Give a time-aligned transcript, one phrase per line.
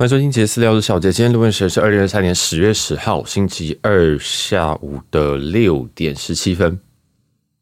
[0.00, 1.12] 欢迎收听杰私聊的小杰。
[1.12, 6.80] 今天录音时间是二零二三年十月十号星期二下午的六点十七分。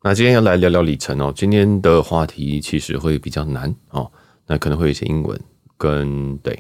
[0.04, 1.33] 那今天要来聊聊里程哦。
[1.35, 4.09] 今天的话题其实会比较难哦，
[4.47, 5.37] 那可能会有一些英文
[5.77, 6.57] 跟对。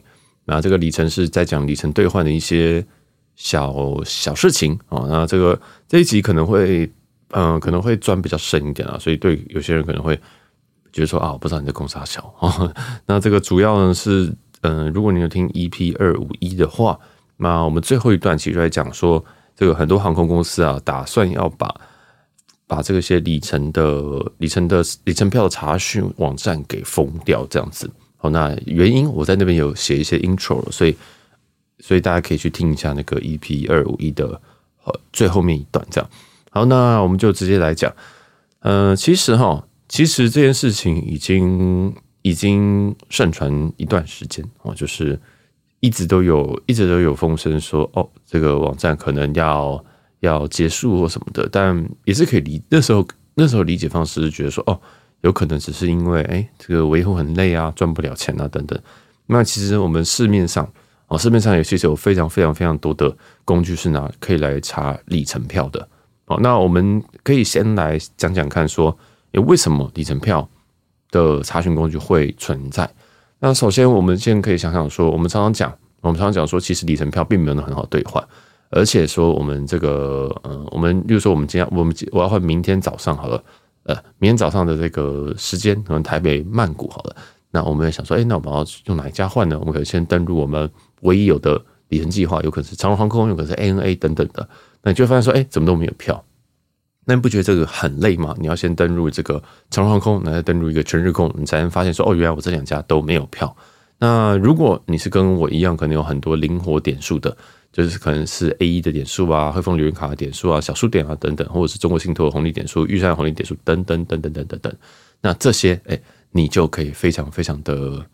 [0.46, 2.84] 那这个里程是在讲里程兑换的一些
[3.36, 3.72] 小
[4.04, 5.06] 小事情哦。
[5.08, 6.92] 那这个这一集可能会
[7.28, 10.16] 嗯、可能会钻比较深一点啊，所以对有些人可能会
[10.92, 12.74] 觉得说啊，我不知道你在公啥小哦。
[13.06, 14.34] 那这个主要呢是。
[14.62, 16.98] 嗯，如果你有听 EP 二五一的话，
[17.36, 21.72] 那我们最后一段其实在讲说，这个很多航空公司啊，打算要把
[22.66, 24.02] 把这个些里程的
[24.38, 27.88] 里程的里程票的查询网站给封掉，这样子。
[28.16, 30.96] 好，那原因我在那边有写一些 intro，所以
[31.78, 34.40] 所以大家可以去听一下那个 EP 二五一的
[34.84, 36.10] 呃最后面一段，这样。
[36.50, 37.94] 好，那我们就直接来讲。
[38.60, 41.94] 嗯，其实哈，其实这件事情已经。
[42.22, 45.18] 已经盛传一段时间哦，就是
[45.80, 49.84] 一直都有，一直都有风声说，哦，这个网站可能要
[50.20, 52.62] 要结束或什么的，但也是可以理。
[52.68, 54.80] 那时候那时候理解方式是觉得说，哦，
[55.20, 58.78] 有可能只是因为，哎，这个维护很累啊，赚不了钱啊，等等。
[59.26, 60.68] 那其实我们市面上
[61.06, 65.88] 哦，市面上也其实有非常非常非常多的工具是拿可以来查里程票的。
[66.26, 68.96] 哦，那我们可以先来讲讲看，说，
[69.32, 70.48] 诶，为什么里程票
[71.10, 72.88] 的查询工具会存在。
[73.40, 78.22] 那首先，我们先可以想想说，我们常常讲，我们常常讲说，其实里程票并没有那很好兑换，
[78.70, 83.40] 而且说我们这个，嗯，我们例如说，我们今天我们我要换明天早上好了，
[83.84, 87.16] 呃，明天早上的这个时间，可能台北曼谷好了，
[87.52, 89.56] 那我们也想说，哎，那我们要用哪一家换呢？
[89.60, 90.68] 我们可以先登录我们
[91.02, 94.48] 唯一有的里程计划，有可能是长荣航空，有可能是 ANA 等等的，
[94.82, 96.24] 那你就发现说，哎，怎么都没有票。
[97.08, 98.36] 那你不觉得这个很累吗？
[98.38, 103.56] 你要先登录这个长荣航空，然后再登录一个全日空，你才能发现说哦，原来我这两家都没有票。
[103.98, 107.34] 那如果你是跟我一样，可能有很多灵活点数的，
[107.72, 114.70] 就是可能是 A1 的点数啊、汇丰旅游卡的点数啊、小数点啊等等，或者是中国信托的红利点数、玉山红利点数等等等等等等等。
[115.22, 115.98] 那这些哎，
[116.32, 118.04] 你就可以非常非常的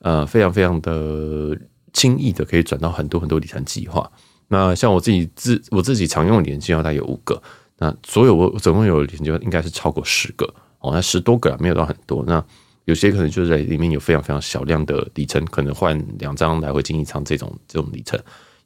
[0.00, 1.56] 呃，非常非常的
[1.92, 4.10] 轻易的可以转到很多很多理财计划。
[4.48, 7.40] 那像我自己自我自己常用的里程计划，大概有五个。
[7.82, 10.46] 那所有我总共有研究应该是超过十个
[10.78, 12.22] 哦，那十多个啊，没有到很多。
[12.28, 12.42] 那
[12.84, 18.16] 有些可能就是在里面有非常非常小量的里程，可能换两张来回经济舱这种这种里程。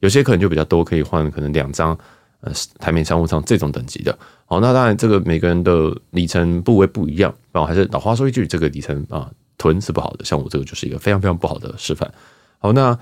[0.00, 1.98] 有些可能就比较多，可以换可能两张
[2.42, 4.18] 呃台面商务舱这种等级的。
[4.44, 10.24] 好，那当然这个每个人的里程部位不一样，然后还是老话说一句，这个里程啊囤是不好的。
[10.26, 12.12] 像我这个就是一个非常非常不好的示范。
[12.58, 12.98] 好，那。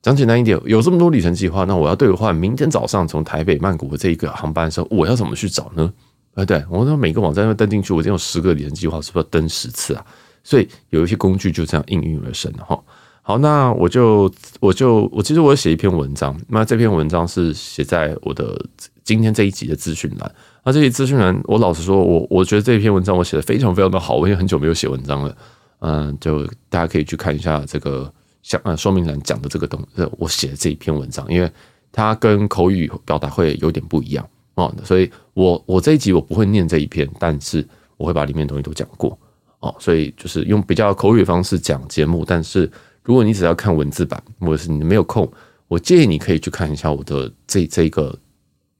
[0.00, 5.92] 讲简单一点，有这么多里程计划，那我要兑换明天早上从台北曼谷的这一个航班的时候，我要怎么去找呢？
[6.34, 10.06] 啊，对，我说每个网站要登进去，我这有十个里程计划，是不是要登十次啊？
[10.44, 12.80] 所以有一些工具就这样应运而生了哈。
[13.22, 18.56] 好，那我就我就我其实我写一篇文章，那这篇文章是写在我的
[19.02, 20.34] 今天这一集的资讯栏。
[20.64, 25.36] 那这些资讯栏，我老实说，我我觉得这篇文章我写的非常非常的好，我也很久没有写文章了。
[25.80, 28.10] 嗯，就大家可以去看一下这个。
[28.48, 31.52] 像呃说明栏讲的这个东西，我写的这一篇文章，因为
[31.92, 37.62] 它跟口语表达会有点不一样哦，所以我我这一集我不会念这一篇，但是
[37.98, 39.18] 我会把里面的东西都讲过
[39.60, 42.24] 哦，所以就是用比较口语方式讲节目。
[42.24, 42.70] 但是
[43.02, 45.30] 如果你只要看文字版，或者是你没有空，
[45.66, 48.18] 我建议你可以去看一下我的这这一个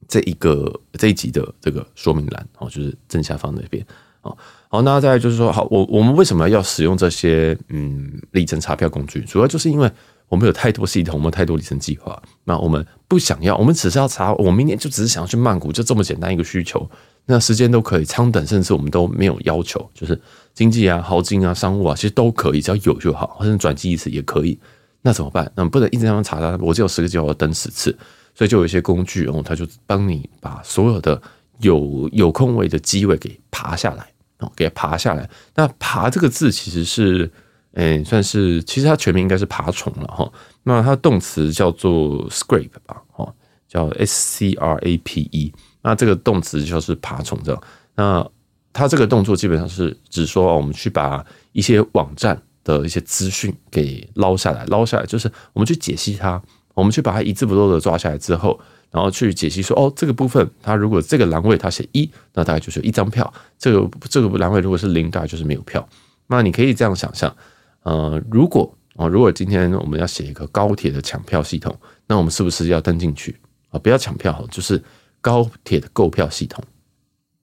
[0.09, 3.87] 这一个这一集的这个说明栏哦，就是正下方那边
[4.23, 4.35] 哦。
[4.71, 9.21] 好，那再来就是说，好，我我们为什么要使用这些嗯里程查票工具？
[9.23, 9.91] 主要就是因为
[10.29, 16.87] 我们有太多系统，我们太多里程计划，那我们不想要，我们只是要查，我明年就只是想要去曼谷，就这么简单一个需求，
[17.25, 20.21] 那时间都可以，舱等甚至我们都没有要求，就是
[20.53, 24.59] 经济啊、豪金啊、商务啊，其实都可以，只要有就好，或者转机一次也可以。
[25.01, 25.51] 那怎么办？
[25.55, 27.97] 那不能一直这样查它，我只有十个计划，我要登十次，
[28.35, 31.19] 所以就有一些工具然后，它就帮你把所有的
[31.61, 34.07] 有有空位的机位给爬下来。
[34.41, 35.29] 哦，给爬下来。
[35.57, 37.31] 那“爬”这个字其实是，
[37.73, 40.31] 诶、算是其实它全名应该是爬虫了哈。
[40.63, 43.35] 那它的动词叫做 “scrape” 吧，哦，
[43.67, 45.53] 叫 “s c r a p e”。
[45.83, 47.63] 那这个动词就是爬虫这样。
[47.97, 48.25] 那
[48.73, 56.41] 它这个动作基本上是指说，我们去把一些网站的一些资讯给捞下来，捞下来就是我们去解析它，
[56.75, 58.61] 我们去把它一字不漏的抓下来之后。
[58.91, 63.25] 然后去解析说，哦，这个部分，它如果这个栏位它写一，那大概就是一张票；
[63.59, 65.87] 这个这个栏位如果是零，大概就是没有票。
[66.27, 67.35] 那你可以这样想象，
[67.83, 71.75] 呃，如果啊，如果今天我们要写一个高铁的抢票系统，
[72.07, 73.37] 那我们是不是要登进去
[73.71, 73.79] 啊？
[73.79, 74.83] 不要抢票，就是
[75.21, 76.63] 高铁的购票系统。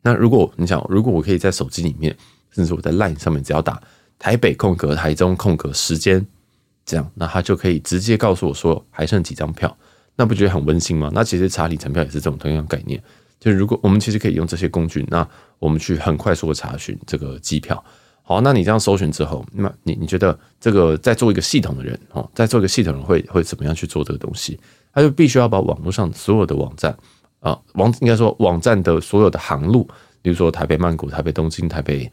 [0.01, 2.15] 那如果你想，如果我可以在手机里面，
[2.51, 3.81] 甚至我在 LINE 上面，只要打
[4.19, 6.25] 台北空格台中空格时间，
[6.85, 9.75] 这样，那他就可以直接告诉我说还剩几张票，
[10.15, 11.09] 那不觉得很温馨吗？
[11.13, 13.01] 那其实查里程票也是这种同样概念，
[13.39, 15.27] 就是如果我们其实可以用这些工具，那
[15.59, 17.83] 我们去很快速的查询这个机票。
[18.27, 24.59] 好，那你这样搜寻之后，那你你觉得这个在做一个系统的人哦，在做一个系统人会会怎么样去做这个东西？
[24.91, 26.97] 他就必须要把网络上所有的网站
[27.39, 29.87] 啊，网应该说网站的所有的航路，
[30.23, 32.11] 比如说台北曼谷、台北东京、台北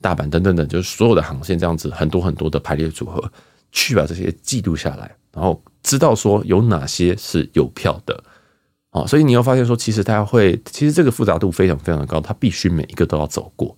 [0.00, 3.30] 大阪等等等，就是所有的航线这样子，很多很多的排列组合，
[3.70, 8.22] 去把这些记录下来，然后知道说有哪些是有票的
[8.90, 13.76] 啊，所以你要发现说，其实他会，其实这个复杂度非常非常的高，他必须每一个都要走过。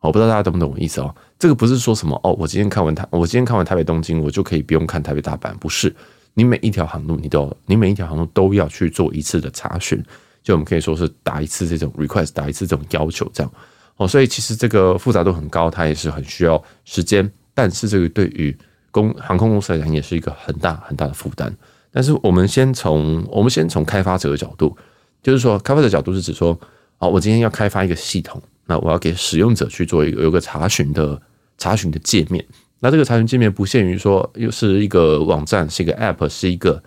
[0.00, 1.12] 我不知道大家懂不懂我意思哦？
[1.36, 5.52] 这个不是说什么哦，我今天看完台，我今天看完台北东京，我就可以不用看台北大阪。
[5.56, 5.92] 不是，
[6.34, 10.00] 你每一条航路，你都你每一条航路都要去做一次的查询，
[10.44, 13.52] 就我们可以说是打一次这种 request，打一次这种要求，这样
[13.96, 14.06] 哦。
[14.06, 17.28] 所以其实这个复杂度很高，它也是很需要时间。
[17.52, 18.56] 但是这个对于
[18.96, 21.54] 公航空公司来讲，也是一个很大很大的负担。
[21.92, 24.74] 但是我们先从我们先从开发者的角度，
[25.22, 26.58] 就是说，开发者角度是指说，
[26.98, 28.42] 哦，我今天要开发一个系统。
[28.64, 31.20] 那我要给使用者去做一个有个查询的
[31.58, 32.42] 查询的界面。
[32.80, 36.82] 那这个查询界面不限于说又是一个网站，是一个 App，是一个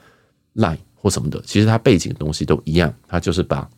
[0.56, 1.40] Line 或什么的。
[1.46, 3.70] 其实它背景的东西都一样，它就是把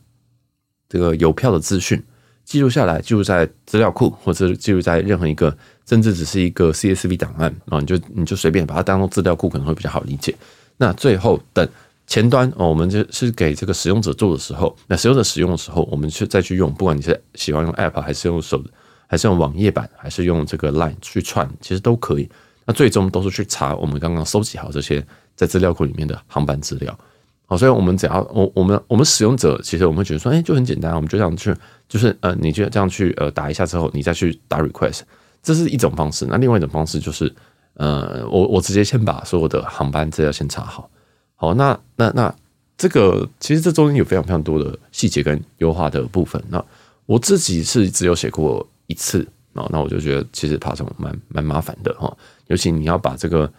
[0.88, 2.02] 这个有票的资讯
[2.44, 5.56] 记录下来，记录在资料库，或者记录在任何一个，
[5.86, 10.34] 甚至只是一个 CSV 档案啊，你就你就随便把它当做资料库，可能会比较好理解。
[10.76, 11.68] 那最后等。
[12.04, 18.62] 前端哦，我们就是给这个使用者做的时候，那使用者使用的时候，我们去再去用，不管你是喜欢用 App 还是用手，
[19.06, 22.28] 还是用网页版，还是用这个 Line 去串，其实都可以。
[22.66, 25.02] 那最终都是去查我们刚刚收集好这些
[25.36, 26.98] 在资料库里面的航班资料。
[27.46, 31.54] 好，所以我们只要我我们我们使用者，其实我们会觉得说，哎，就很简单，我们就这样去，
[31.88, 35.02] 就是呃，你就这样去呃打一下之后，你再去打 Request，
[35.42, 36.24] 这是一种方式。
[36.26, 37.32] 那另外一种方式就是，
[37.74, 40.88] 呃，我我直接先把所有的航班资料先查好。
[41.34, 42.34] 好，那那那
[42.78, 46.42] 这个其实这中间有非常非常多的细节跟优化的部分。
[46.48, 46.64] 那
[47.06, 52.16] 我自己是只有写过一次，那那我就觉得其实爬虫蛮蛮麻烦的哈，
[52.46, 53.52] 尤其你要把这个，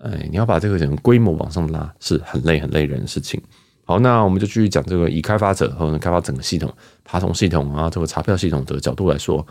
[0.00, 3.40] 哎，你要把这个整个规模往上拉，是很累很累人的事情。
[3.84, 6.72] 好，那我们就继续讲这个以开发者或者开发整个系统
[7.04, 9.44] 爬虫系统啊，这个查票系统的角度来说，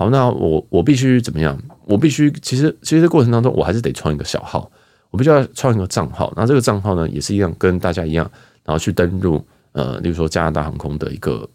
[0.00, 1.60] 好，那我我必须怎么样？
[1.84, 4.70] 我必须其实其实这过程当中，我还是得创一个小号。
[5.10, 8.24] 我必须要创一个账号，那这个账号呢也是一样，跟大家一样，
[8.64, 11.46] 然后去登录呃，例如说加拿大航空的一个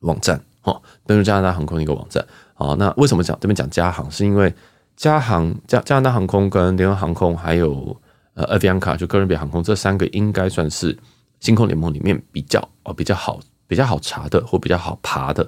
[0.00, 2.26] 网站，哈，登录加拿大航空的一个网站。
[2.54, 4.10] 好，那为什么讲这边讲加航？
[4.10, 4.50] 是因为
[4.96, 7.94] 加航加加拿大航空跟联合航空还有
[8.32, 10.96] 呃 Avianca 就哥伦比亚航空这三个应该算是
[11.40, 15.46] 星空联盟里面比较哦比较好比较好查的或比较好爬的，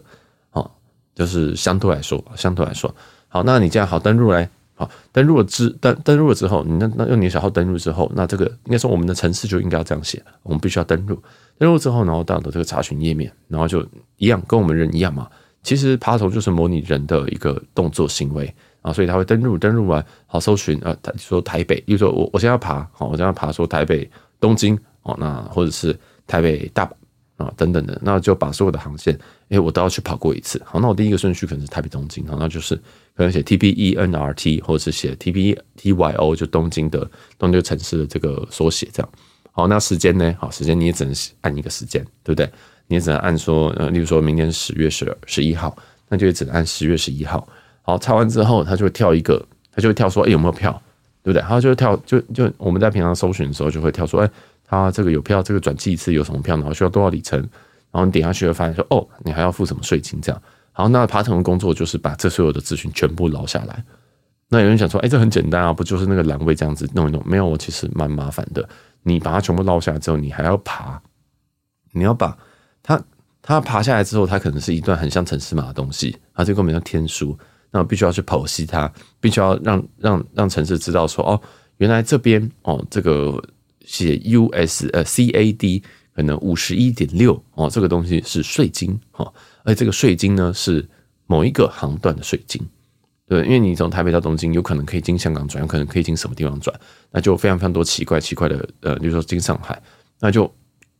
[1.19, 2.95] 就是相对来说相对来说
[3.27, 4.49] 好，那你这样好登录嘞。
[4.77, 11.21] 好，登录了之登登录了之后，你那那用你的小号登录之后，那这个应该说我们的程式就应该要这样写，我们必须要登录，
[11.59, 13.85] 登录之后，然后到的这个查询页面，然后就
[14.19, 15.29] 一样，跟我们人一样嘛。
[15.65, 26.93] 其实爬虫就是模拟人的一个动作行为啊，所以他会登录，登录完好搜寻啊，他说台北，比如说我我现在要爬，好，我现在要爬说台北东京哦，那或者是台北大阪。
[27.39, 29.17] 啊，等等的，那就把所有的航线，
[29.49, 30.61] 哎，我都要去跑过一次。
[30.65, 32.75] 好，那我第一个顺序可能是台北东京，好，那就是
[33.17, 37.09] 可能写 T P E N R T，或者是写 T P T Y O，就东京的
[37.39, 39.09] 东京城市的这个缩写，这样。
[39.53, 40.35] 好，那时间呢？
[40.37, 42.51] 好，时间你也只能按一个时间，对不对？
[42.89, 45.77] 你也只能按说，呃，例如说明年十月十十一号，
[46.09, 47.49] 那就只能按十月十一号。
[47.83, 49.41] 好，查完之后，它就会跳一个，
[49.73, 50.73] 它就会跳说，哎，有没有票？
[51.23, 51.41] 对不对？
[51.41, 54.31] 然后就跳，就就我们在平常搜寻的时候，就会跳说，哎。
[54.69, 57.41] 他这个有票，这个转寄一次有什么票，然后需要多少里程，
[57.91, 60.43] 然后你点下去会发现说，哦，你还要付什么税金这样。
[60.73, 63.83] 好，那爬虫的工作就是把这所有的资讯全部捞下来。
[64.49, 67.23] 那有人想说，哎，这很简单啊，不就是那个栏位这样子弄一弄？
[67.27, 68.69] 没有，我其实蛮麻烦的。
[69.03, 71.01] 你把它全部捞下来之后，你还要爬，
[71.93, 72.37] 你要把
[72.83, 73.03] 它
[73.41, 77.37] 它爬下来之后，它可能是一段很像城市码的东西，它这个名叫天书，
[77.71, 81.41] 那我必须要去剖析它，必须要让让让城市知道说，哦，
[81.79, 83.43] 原来这边哦这个。
[83.89, 85.83] 写 US 呃 CAD
[86.15, 89.33] 可能五十一点六哦，这个东西是税金哈，
[89.65, 90.87] 而这个税金呢是
[91.27, 92.61] 某一个航段的税金，
[93.27, 96.79] 对，因为你从台北到东京有可能可以经香港转，有可能可以经什么地方转，
[97.11, 99.81] 那就非常非常多奇怪奇怪的呃，比如说经上海，
[100.21, 100.53] 那就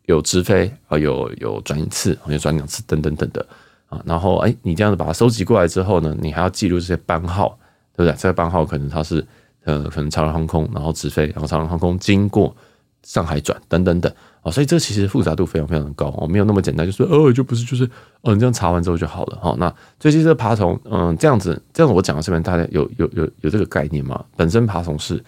[0.07, 3.47] 有直飞啊，有有转一次，有转两次等等等的
[3.89, 7.59] 啊，然后哎，你这样子把它收集过来之后呢，你还要记录这些班号，
[7.95, 8.17] 对不对？
[8.17, 9.23] 这个班号可能它是
[9.65, 12.57] 呃，可能长荣航空，然后直飞，然后长荣航空经过。
[13.05, 14.13] 上海转等等等
[14.43, 17.89] 啊，所以这其实复杂度非常非常高哦，没有那么简单，就是哦，就不是就是
[18.23, 19.55] 哦，你这样查完之后就好了哈。
[19.59, 24.25] 那最近这爬虫，嗯，这样子，这样子我讲到这边，大家有有有有这个概念吗？
[24.37, 25.23] 本身爬虫是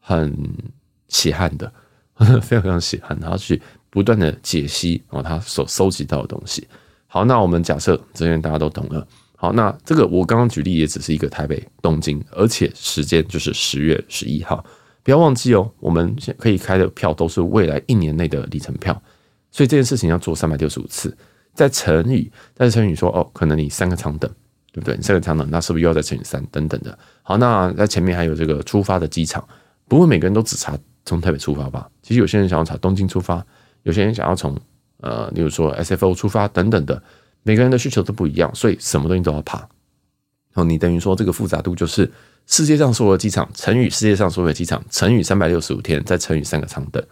[0.00, 0.36] 很
[1.08, 1.72] 血汗的，
[2.42, 3.60] 非常非常血汗，然后去
[3.90, 6.66] 不断的解析哦他所收集到的东西。
[7.06, 9.06] 好，那我们假设这边大家都懂了。
[9.36, 14.64] 好，那这个我刚刚举例也只是一个台北、东京，而且时间就是十月十一号。
[15.06, 19.00] 不要忘记哦，我们可以开的票都是未来一年内的里程票，
[19.52, 21.16] 所以这件事情要做三百六十五次，
[21.54, 24.28] 再乘以，再乘以说哦，可能你三个舱等，
[24.72, 24.96] 对不对？
[24.96, 26.98] 你三个舱等，那是不是又要再乘以三等等的？
[27.22, 29.46] 好，那在前面还有这个出发的机场，
[29.86, 31.88] 不会每个人都只查从台北出发吧？
[32.02, 33.46] 其实有些人想要查东京出发，
[33.84, 34.58] 有些人想要从
[35.02, 37.00] 呃，例如说 SFO 出发等等的。
[37.44, 39.68] 每个人的需求都不一样，所以什么东西都要爬。
[40.56, 42.10] 哦，你等于说这个复杂度就是
[42.46, 47.02] 世界上所有的机场乘以世界上所有的机场乘以三百六十五天，再乘以三个长等。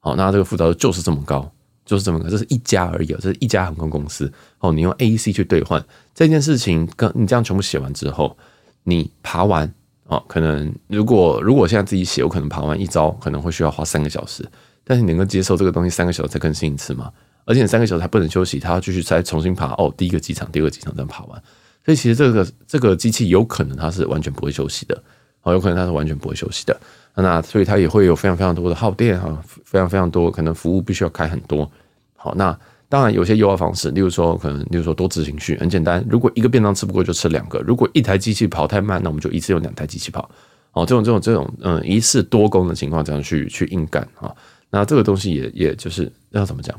[0.00, 1.50] 好，那这个复杂度就是这么高，
[1.86, 2.28] 就是这么高。
[2.28, 4.30] 这是一家而已，这是一家航空公司。
[4.58, 8.36] 哦，你用 AEC 去兑换这件事情，跟你这样全部写完之后，
[8.82, 9.72] 你爬完
[10.06, 14.44] 哦，可能如果如果现在自己写，我可能爬完一招可能会需要花三个小时，
[14.82, 17.12] 但是你能够接受这个东西三个小时才更新一次吗？
[17.44, 21.42] 而且三个小时还不能休息，他要继续再重新爬哦，第一个机场、第二个机场这样爬完，
[21.84, 25.02] 所以其实这个这个机器有可能它是完全不会休息的，
[25.42, 26.80] 哦，有可能它是完全不会休息的。
[27.14, 31.70] 那所以它也会有非常非常多的耗电哈，非常非常多可能服务必须要开很多。
[32.16, 32.56] 好，那
[32.88, 40.30] 当然有些优化方式，例如说可能例如说多执行序，很简单，如果一个便当吃不过就吃两个，如果一台机器跑太慢，那我们就一次用两台机器跑。
[40.72, 44.34] 哦，这种这种这种嗯一次多工的情况这样去去硬干啊，
[44.70, 46.74] 那这个东西也也就是要怎么讲？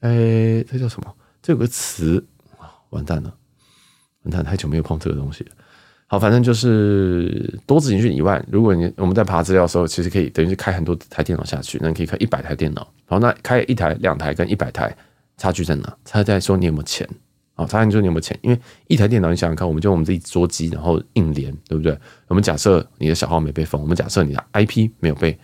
[0.00, 1.14] 哎、这叫什么？
[1.40, 2.22] 这有个词
[2.90, 3.32] 完蛋了，
[4.22, 4.42] 那！
[4.42, 5.50] 太久没有碰这个东西了。
[6.06, 12.86] 好，反正就是多执行序以外，如果你我们在爬资料的时候，其实可以等于是开很多台电脑下去，那你可以开一百台电脑。
[13.06, 14.94] 好，那开一台、两台跟一百台
[15.38, 15.96] 差距在哪？
[16.04, 17.08] 差在说你有没有钱。
[17.54, 18.38] 好，差在说你有没有钱。
[18.42, 21.98] 因为一台电脑，你想想看，我们就我们自己桌机，然后硬连，对不对？
[22.28, 25.38] 我们假设你的小号没被封，我们假设你的 IP 没有被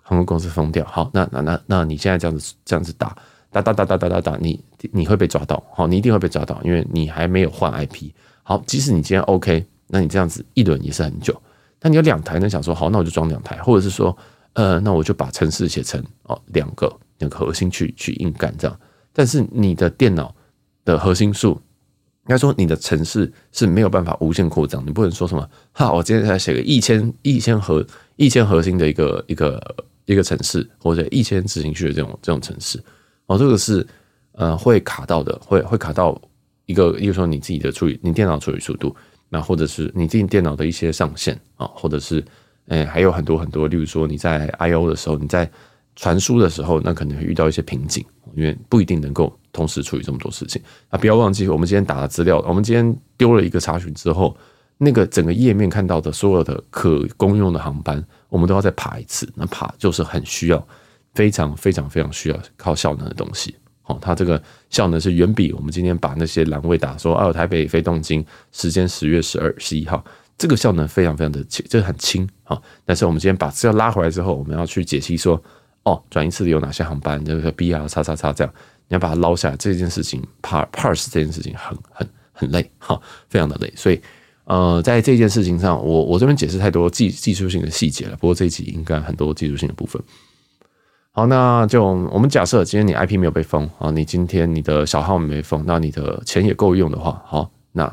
[0.00, 0.84] 航空公司封掉。
[0.84, 3.16] 好，那那那那你现在这样子这样子打。
[3.50, 4.62] 哒哒哒哒哒哒哒，你
[4.92, 8.10] 你会被抓到，好，你一定会被抓到，因为你还没有换 IP。
[8.42, 11.40] 好，即使你今天 OK，那你这样子一轮也是很久。
[11.80, 14.16] 那你有两台，呢想说好，那我就装两台，或者是说，
[14.52, 18.80] 呃，那我就把程式写成哦两个两个核心去去硬干这样。
[19.12, 20.34] 但是你的电脑
[20.84, 27.86] 的核心数，应该说你的程式是没有办法无限扩张，你不能说什么哈，我今天才写个一千一千核
[28.16, 32.82] 一千核心的一个一个一个程式，或者一千执行序的这种这种程式。
[33.28, 33.86] 哦，这个是
[34.32, 36.20] 呃会卡到的，会会卡到
[36.66, 38.94] 一个，比如说你自己的处理，你电脑处理速度，
[39.28, 42.24] 那或者是你自己电脑的一些上限啊，或者是
[42.66, 45.48] 诶还有很多很多，例如说你在 I/O 的时候，你在
[45.94, 48.04] 传输的时候，那可能会遇到一些瓶颈，
[48.34, 50.62] 因为不一定能够同时处理这么多事情。
[50.88, 54.36] 啊，不要忘记，我们今天打了资料，我们今天丢了一个查询之后，
[54.78, 60.68] 那个整个页面看到的所有的可公用的航班，我们都要再爬一次，那爬就是很需要。
[61.14, 70.04] 非常非常非常需要靠效能的东西，哦，它这个效能是远比我们今天把那些栏位打说，哦，台北飞东京，时间十月十二十一号，
[70.36, 72.60] 这个效能非常非常的轻，这个很轻啊。
[72.84, 75.42] 但是我们今天把资料拉回来之后，我们要去解析说，
[75.82, 78.54] 哦，转一次有哪些航班，这个 B R 叉叉叉这样，
[78.88, 83.72] 你要把它捞下来，这件事情 par parse 这件事情很很很累，哈，非常的累。
[83.74, 84.00] 所以，
[84.44, 88.16] 呃，在这件事情上，我我这边解释太多技技术性的细节了。
[88.16, 90.00] 不过这一集应该很多技术性的部分。
[91.18, 97.84] 好，那就我们假设今天你 IP 没有被封啊，你今天你的小号没封，那你的钱也够用的话，好，那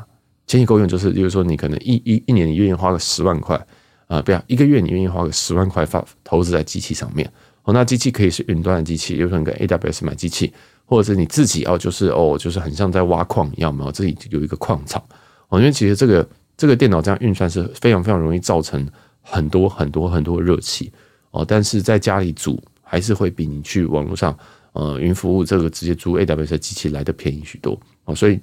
[0.46, 3.60] 钱也够用，就是，比如说你可能一一一年你愿意花个十万块
[4.06, 7.28] 啊，不要一个月你愿意花个十万块发投资在机器上面，
[7.64, 10.52] 哦，那机器可以是云端的机器，有可能跟 AWS 买机器，
[10.84, 15.02] 或者是你自己哦，就是哦，就是很像在挖矿一样嘛，自己有一个矿场
[15.48, 16.24] 哦，因为其实这个
[16.56, 18.88] 这个电脑这样运算是非常非常容易造成
[19.20, 20.92] 很多很多很多热气
[21.32, 22.62] 哦，但是在家里煮。
[22.88, 24.38] 还是会比你去网络上，
[24.72, 28.38] 呃，云服务这个直接租 AWS 机器来的便宜许多哦，所以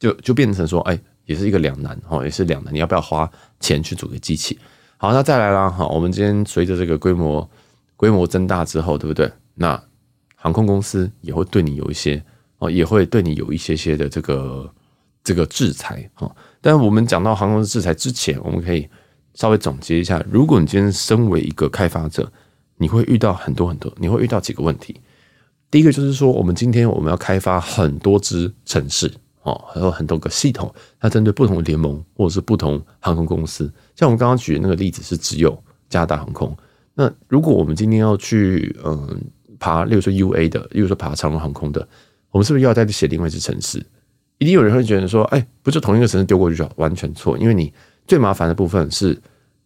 [0.00, 4.58] 就就变成说，哎，也是一个两难哦，也是两难，你要不要花钱去组个机器？
[4.96, 7.48] 好，那再来啦，哈，我们今天随着这个规模
[7.96, 9.30] 规模增大之后，对不对？
[9.54, 9.80] 那
[10.34, 12.20] 航空公司也会对你有一些
[12.58, 14.68] 哦，也会对你有一些些的这个
[15.22, 16.34] 这个制裁哈。
[16.60, 18.88] 但我们讲到航空制裁之前，我们可以
[19.34, 22.28] 稍微总结一下，如果你今天身为一个开发者。
[22.82, 25.00] 你会遇到很多很多，你会遇到几个问题。
[25.70, 29.08] 第一个就是说，我们今天我们要开发很多支城市
[29.42, 33.72] 哦，还有很多个系统，它针对不同的联盟或者是不同航空公司。
[33.94, 35.56] 像我们刚刚举的那个例子是只有
[35.88, 36.54] 加拿大航空。
[36.92, 39.18] 那如果我们今天要去嗯
[39.60, 41.86] 爬，例如说 UA 的，例如说爬长荣航空的，
[42.32, 43.78] 我们是不是又要再去写另外一支城市？
[44.38, 46.68] 一定有人会觉得说，哎，不就同一个城市丢过去就？
[46.76, 47.72] 完全错，因为你
[48.08, 49.16] 最麻烦的部分是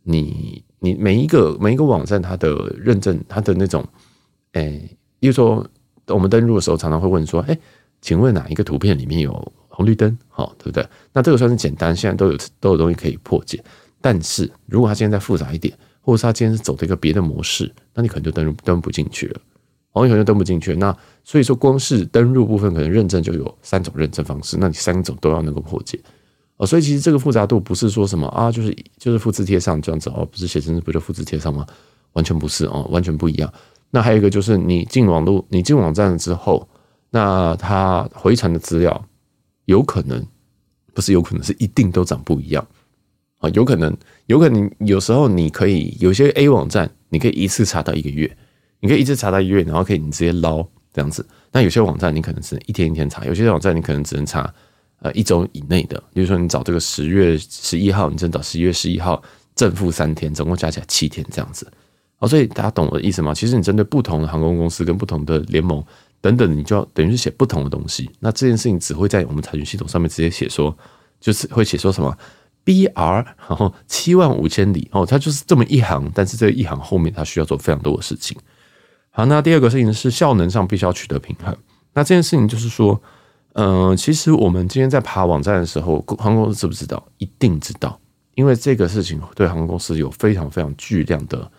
[0.03, 0.63] 你。
[0.87, 3.85] 你每一个每一个网站它的认证，它的那种，
[4.53, 5.67] 哎、欸，比如说
[6.07, 7.59] 我们登录的时候，常常会问说，哎、
[8.01, 10.17] 请问哪一个图片里面有红绿灯？
[10.29, 10.87] 好，对不对？
[11.13, 13.63] 那这个算是简单，现在都有都有东西可以破解。
[14.01, 19.41] 但是如果它现在再复杂一点，或者是它今天是走的一个别的模式，那你可能就登录登不进去了。
[19.93, 20.77] 哦，你可能就登不进去。
[20.77, 25.99] 那所以说，光是登录部分，可能认证就有三种认证方式，那你三种都要能够破解。
[26.59, 31.67] 哦，所以其实这个复杂度不是说什么啊，就是就是复制贴上这样子哦，不是写程式不就复制贴上吗？
[32.15, 33.53] 完全不是哦，完全不一样。
[33.91, 36.67] 那还有一个就是你进网络，你进网站了之后，
[37.11, 39.07] 那它回传的资料
[39.67, 40.27] 有可能
[40.95, 42.67] 不是有可能是一定都长不一样
[43.41, 43.95] 啊，有可能
[44.25, 48.35] 有可能有时候你可以有些 A 网站，你可以一次查到一个月，
[48.81, 51.27] 你可以一次查到一个月，然后可以你直接捞这样子。
[51.53, 54.53] 那有些网站你可能只能一天一天查，有些网站你可能只能查。
[55.01, 59.23] 呃，一周以内的，比如说你找这个十月十一号，你真找十一月十一号
[59.55, 61.71] 正负三天，总共加起来七天这样子。
[62.19, 63.35] 哦，所以大家懂我的意思吗？
[63.35, 65.85] 其实你针对不同的航空公司跟不同的联盟
[66.23, 68.11] 等等，你就要等于是写不同的东西。
[68.21, 70.75] 那这件事情只会在我们查询系统上面直接写说，
[71.21, 72.17] 就是会写说什么
[72.65, 78.35] BR，然后七万五千里哦，它就是这么一行，但是这一行后面它需要做非常多的事情。
[79.11, 81.55] 好，那第二个事情是效能上必须要取得平衡。
[81.93, 82.99] 那这件事情就是说。
[83.59, 87.03] 嗯、其实我们今天在爬网站的时候，航空公司知不知道？
[87.17, 87.99] 一定知道，
[88.35, 91.51] 因为这个事情对航空公司有非常非常巨量的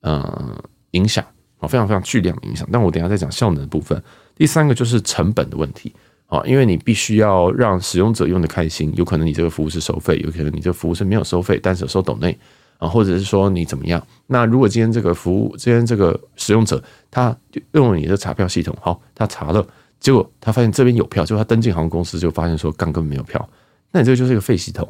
[0.00, 0.60] 呃
[0.90, 1.24] 影响
[1.58, 2.68] 啊，非常非常巨量的影响。
[2.72, 4.02] 但我等下再讲效能的部分。
[4.34, 5.94] 第三个就是成本的问题
[6.26, 12.36] 啊，因为你必须要让使用者用得开心，有可能你这个服务是收费，有可能你这个服务是没有收费，但是有收抖内
[12.78, 14.04] 啊，或者是说你怎么样？
[14.26, 17.36] 那如果今天这个服务，今天这个使用者他
[17.70, 19.64] 用了你的查票系统，好，他查了。
[20.06, 23.50] 结果他发现这边有票，结果他登进航空公司就发现说，刚根本没有票。
[23.90, 24.88] 那你这个就是一个废系统，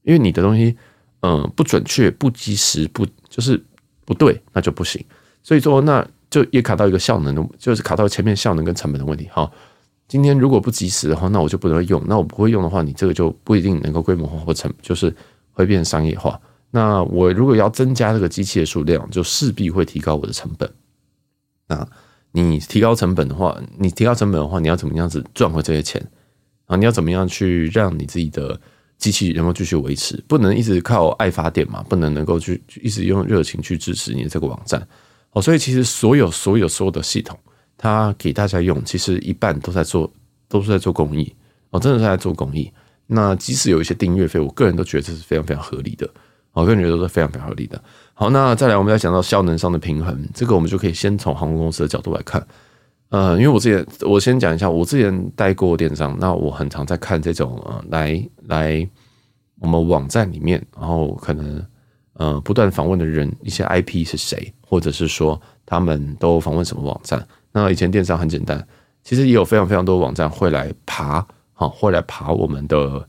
[0.00, 0.74] 因为你的东西，
[1.20, 3.62] 嗯，不准确、不及时、不就是
[4.06, 5.04] 不对，那就不行。
[5.42, 9.28] 所以说，那就也卡到一个效能的，就是卡到前面效能跟成本的问题。
[9.30, 9.52] 好，
[10.08, 12.02] 今天如果不及时的话，那我就不能用。
[12.06, 15.14] 那我不会用的话，你这个就不一定能够规模化或成，就是
[15.52, 16.40] 会变商业化。
[16.70, 20.72] 那我如果要增加这个机器的数量，就势必会提高我的成本。
[21.68, 21.86] 那。
[22.42, 26.04] 你提高成本的话，你提高成本的话，你要怎么样子赚回这些钱
[26.66, 26.76] 啊？
[26.76, 28.60] 你要怎么样去让你自己的
[28.98, 30.22] 机器能够继续维持？
[30.28, 34.86] 不能一直靠爱发电嘛，不能能够去一直用热情去支持你的这个网站
[35.30, 35.40] 哦。
[35.40, 37.38] 所以其实所有所有所有的系统，
[37.78, 40.12] 它给大家用，其实一半都在做，
[40.48, 41.34] 都是在做公益
[41.70, 42.70] 哦，真的是在做公益。
[43.06, 46.06] 那即使有一些订阅费，我个人都觉得这是非常非常合理的，
[46.52, 47.82] 我个人觉得都是非常非常合理的。
[48.18, 52.42] 好，那再来，我们要讲到效能上的平衡，这个我们就可以先从航空公司的角度来看。
[53.10, 58.88] 呃，因为我之前，我先讲一下，我之前待过电商，那我很常在看这种呃，来来
[59.60, 61.62] 我们网站里面，然后可能
[62.14, 67.22] 呃不断访问的人，一些 IP 是谁，或者是说他们都访问什么网站。
[67.52, 68.66] 那以前电商很简单，
[69.04, 73.06] 其实也有非常非常多网站会来爬，好，会来爬我们的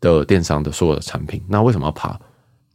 [0.00, 1.44] 的电商的所有的产品。
[1.46, 2.18] 那为什么要爬？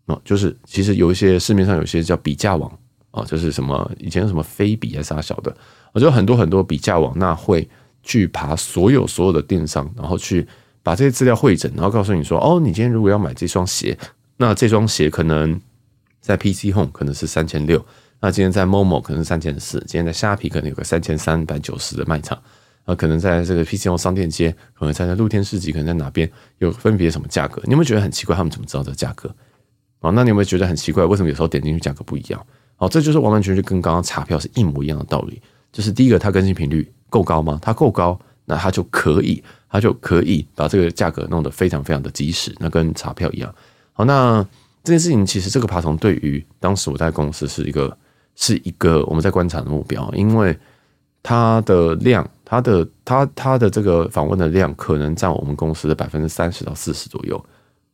[0.06, 2.72] 哦，就是其实有一些市面上有些叫比价网
[3.12, 5.56] 啊，就是什么以前什么飞比还是啥小的，
[5.94, 7.68] 我觉得很多很多比价网，那会
[8.02, 10.46] 去爬所有所有的电商，然后去
[10.82, 13.98] 把这些资料汇整，然后告诉你说，哦，你今天如果要买这双鞋，
[14.36, 15.58] 那这双鞋可能
[16.20, 17.86] 在 PC Home 可能是三千六，
[18.20, 22.38] 那今天在 Momo 可能是三千四，今天在虾皮可能有个三千三百九十的卖场，
[22.84, 27.62] 啊，可能在这个 PC Home 商店街，可能在那露天市集，可能在哪边有分别什么价格？
[27.64, 28.36] 你有没有觉得很奇怪？
[28.36, 29.34] 他们怎么知道这个价格？
[30.04, 31.06] 哦，那你有没有觉得很奇怪？
[31.06, 32.46] 为什么有时候点进去价格不一样？
[32.76, 35.42] 好，这就是完完全全跟刚刚查票是一模一样的道理。
[35.72, 37.58] 就是第一个，它更新频率够高吗？
[37.62, 43.56] 它够高，那它就可以，它就可以把这个价格弄得非常非常的及时，那跟查票一样。
[43.94, 44.46] 好，那
[44.84, 47.98] 这件事情其实这个爬虫对于当时我在公司是一个
[48.36, 50.58] 是一个我们在观察的目标，因为
[51.22, 57.42] 它的量，它的它它的这个访问的量可能占我们公司的百分之三十到四十左右。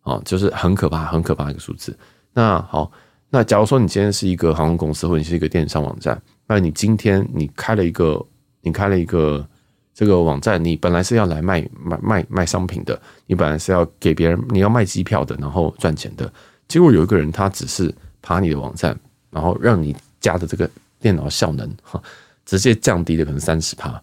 [0.09, 1.95] 啊，就是很可怕、很可怕一个数字。
[2.33, 2.91] 那好，
[3.29, 8.25] 那假如说你今天是一个航空公司，或者你是一个电商网站，那你今天你开了一个，
[8.61, 9.47] 你开了一个
[9.93, 16.31] 这个网站，你本来是要来卖卖卖卖商品的，你本来是要给别人，你要卖机票的，然后赚钱的。
[16.67, 18.97] 结果有一个人他只是爬你的网站，
[19.29, 20.67] 然后让你家的这个
[20.99, 22.01] 电脑效能哈
[22.45, 24.01] 直接降低了可能三十趴，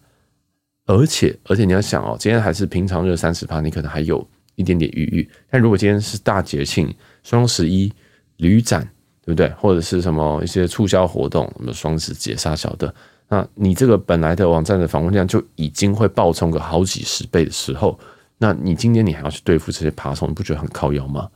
[0.86, 4.26] 而且而且你要想哦，今天还是平常热三十趴，你可能还有。
[4.56, 6.92] 一点点余裕，但如果今天是大节庆，
[7.22, 7.90] 双十一、
[8.38, 8.82] 旅展，
[9.24, 9.48] 对不对？
[9.50, 12.92] 或者是什么一些促销活动，什么双十节啥小的，
[13.28, 17.98] 那你这个本来的网站的访问量就已经会爆冲个好几十倍的时候，
[18.38, 21.28] 那你今天你还要去对付这些爬虫，你不觉得很靠腰吗？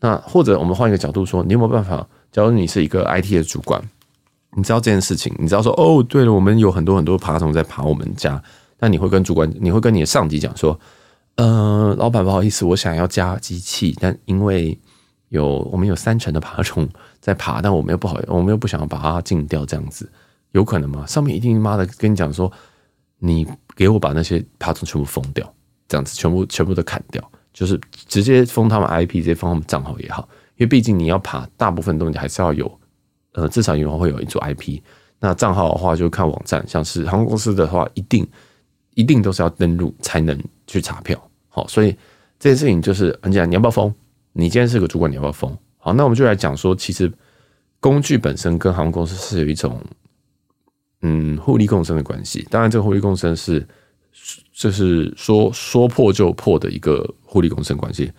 [0.00, 3.82] 那或者我们换一个角度说，你有没有办法假如你是一个 IT 的主管，
[4.56, 8.42] 你知道这件事情，你知道说哦，对了，我们有很多很多爬虫在爬我们家，
[8.78, 10.78] 那你会跟主管，你会跟你的上级讲说，
[11.36, 14.78] 呃，老板不好意思，我想要加机器，但因为
[15.28, 16.88] 有我们有三成的爬虫
[17.20, 20.10] 在爬，但我们又不好，我们又不想要把它禁掉，这样子
[20.52, 21.04] 有可能吗？
[21.06, 22.50] 上面一定妈的跟你讲说，
[23.18, 25.52] 你给我把那些爬虫全部封掉，
[25.88, 27.22] 这样子全部全部都砍掉，
[27.52, 32.80] 就是直接封他们 IP，直接封他们账号也好，因为毕竟你要爬，大部分东西还是要有。
[33.32, 34.80] 呃，至少以后会有一组 IP。
[35.20, 38.26] 那账号的话，就看网站，像是航空公司的话，一定
[38.94, 41.25] 一定都是要登录才能去查票。
[41.56, 41.96] 好，所以
[42.38, 43.90] 这件事情就是很简单，你要不要封？
[44.34, 45.56] 你今天是个主管，你要不要封？
[45.78, 47.10] 好，那我们就来讲说，其实
[47.80, 49.80] 工具本身跟航空公司是有一种
[51.00, 52.46] 嗯互利共生的关系。
[52.50, 53.66] 当然，这个互利共生是
[54.52, 58.12] 就是说说破就破的一个互利共生关系。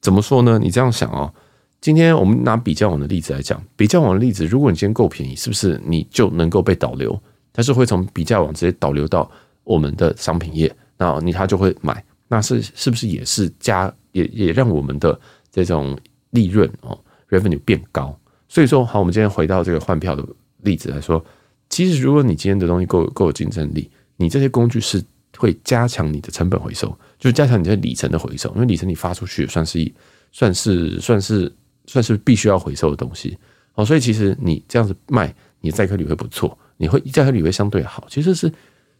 [0.00, 0.56] 怎么说呢？
[0.56, 1.34] 你这样想哦。
[1.80, 7.20] 今天我们拿比较网的例子来讲，比较网的例子，如果你今天够便宜，是不是你就能够被导流？
[7.52, 9.28] 它是会从比较网直接导流到
[9.64, 12.04] 我们的商品页，那你他就会买，
[12.34, 15.18] 那是是不是也是加也也让我们的
[15.52, 15.96] 这种
[16.30, 18.18] 利润哦 revenue 变高？
[18.48, 20.26] 所以说，好，我们今天回到这个换票的
[20.62, 21.24] 例子来说，
[21.68, 25.00] 其实如果你今天的东西够够有竞争力，你这些工具是
[25.36, 29.92] 会加强你的成本回收，就是加强你的里程的回收，因为里程你发出去算是
[30.32, 31.52] 算是算是。
[31.86, 33.36] 算是必须要回收的东西，
[33.74, 38.06] 哦，所以其实你这样子卖，你的载客率会不错，你会载客率会相对好。
[38.08, 38.50] 其实是，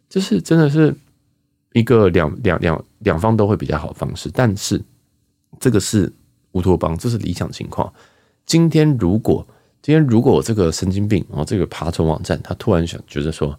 [0.07, 0.95] 这是真的是
[1.75, 4.31] 一个两两两两方都会比较好的方式。
[4.33, 4.83] 但是
[5.61, 6.11] 这个是
[6.53, 7.93] 乌托邦，这是理想情况。
[8.47, 9.47] 今天如果
[9.83, 13.55] 今天如果这个神经病哦，这个爬虫网站，他突然想觉得说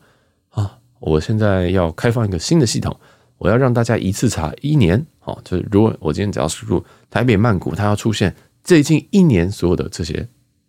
[0.49, 2.99] 啊，我现在要开放一个新的系统，
[3.37, 8.35] 我要让大家一次查一年，哦，就是如果我今天只要输入台北曼谷，它要出现。
[8.63, 10.27] 最近一年所有的这些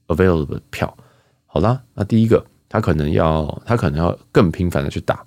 [0.09, 0.95] available 的票，
[1.47, 5.25] 好啦，那第一个，他可能要他可能要更频繁的去打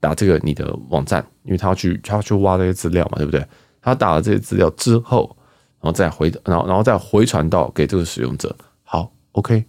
[0.00, 3.46] 打这个你的网站，因为他要去他要去挖这些资料嘛，对不对？
[3.80, 5.36] 他打了这些资料之后，
[5.80, 8.54] 然后再回，然后然后再回传到给这个使用者。
[8.82, 9.64] 好，OK，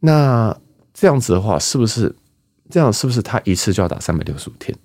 [0.00, 0.54] 那
[0.92, 2.14] 这样子的话，是不是
[2.68, 2.92] 这样？
[2.92, 4.76] 是不是他一次就要打三百六十五天？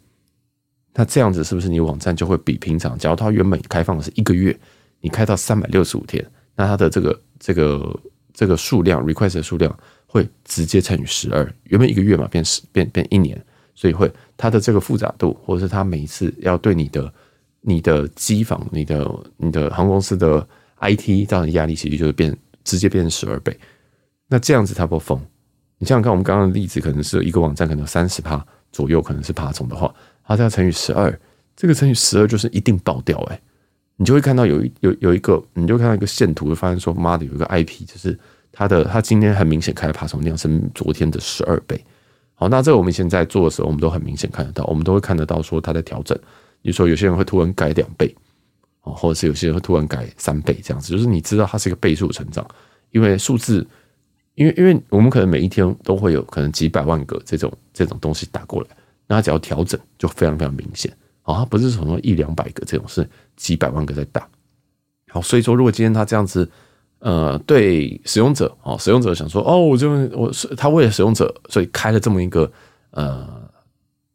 [0.93, 4.57] 那这样子是不是你网站就会比平常，假如他原本开放的是一个月，
[5.01, 6.25] 你开到三百六十五天？
[6.55, 7.99] 那它的这个这个
[8.33, 13.37] 这个数量 request 的数量会直接乘以十二，原本一个月嘛，变十变变一年，
[13.75, 17.13] 所以会它的这个复杂度，或者是它每一次要对你的
[17.61, 19.07] 你的机房、你的
[19.37, 20.47] 你的航空公司的
[20.79, 23.55] IT 造成压力，其实就是变直接变成十二倍。
[24.27, 25.19] 那这样子它不疯？
[25.77, 29.93] 你想想看，我们刚刚的例子，可能是一个网站可能三十趴左右，可能是爬虫的话，
[30.25, 31.19] 它这样乘以十二，
[31.55, 33.39] 这个乘以十二就是一定爆掉哎、
[33.97, 38.17] 你就会看到有一有有一个，你就看到一个线图，会发现说，妈的，有一个 IP，就是
[38.51, 41.83] 它的它今天很明显开的爬虫量是昨天的十二倍。
[42.35, 46.17] 好，那这个我们现在做的时候，我们都很明显看得到，我们都会看得到说它在调整。
[46.61, 48.13] 比如说有些人会突然改两倍，
[48.81, 52.45] 哦，或者是有些人会突然改三倍，这样子，就是你知道它是一个倍数成长，
[52.91, 53.65] 因为数字，
[54.33, 58.67] 因为因为我们可能每一天都会有可能几百万个这种这种东西打过来，
[59.07, 60.91] 那它只要调整就非常非常明显。
[61.21, 64.27] 啊，不是什么一两百个这种，是几百万个在打。
[65.09, 66.47] 好，所以说，如果今天他这样子，
[67.05, 72.51] 呃，对使用者，哦，使用者想说，哦，我就我是他为了使用者，所以开了这么一个，
[72.89, 73.27] 呃，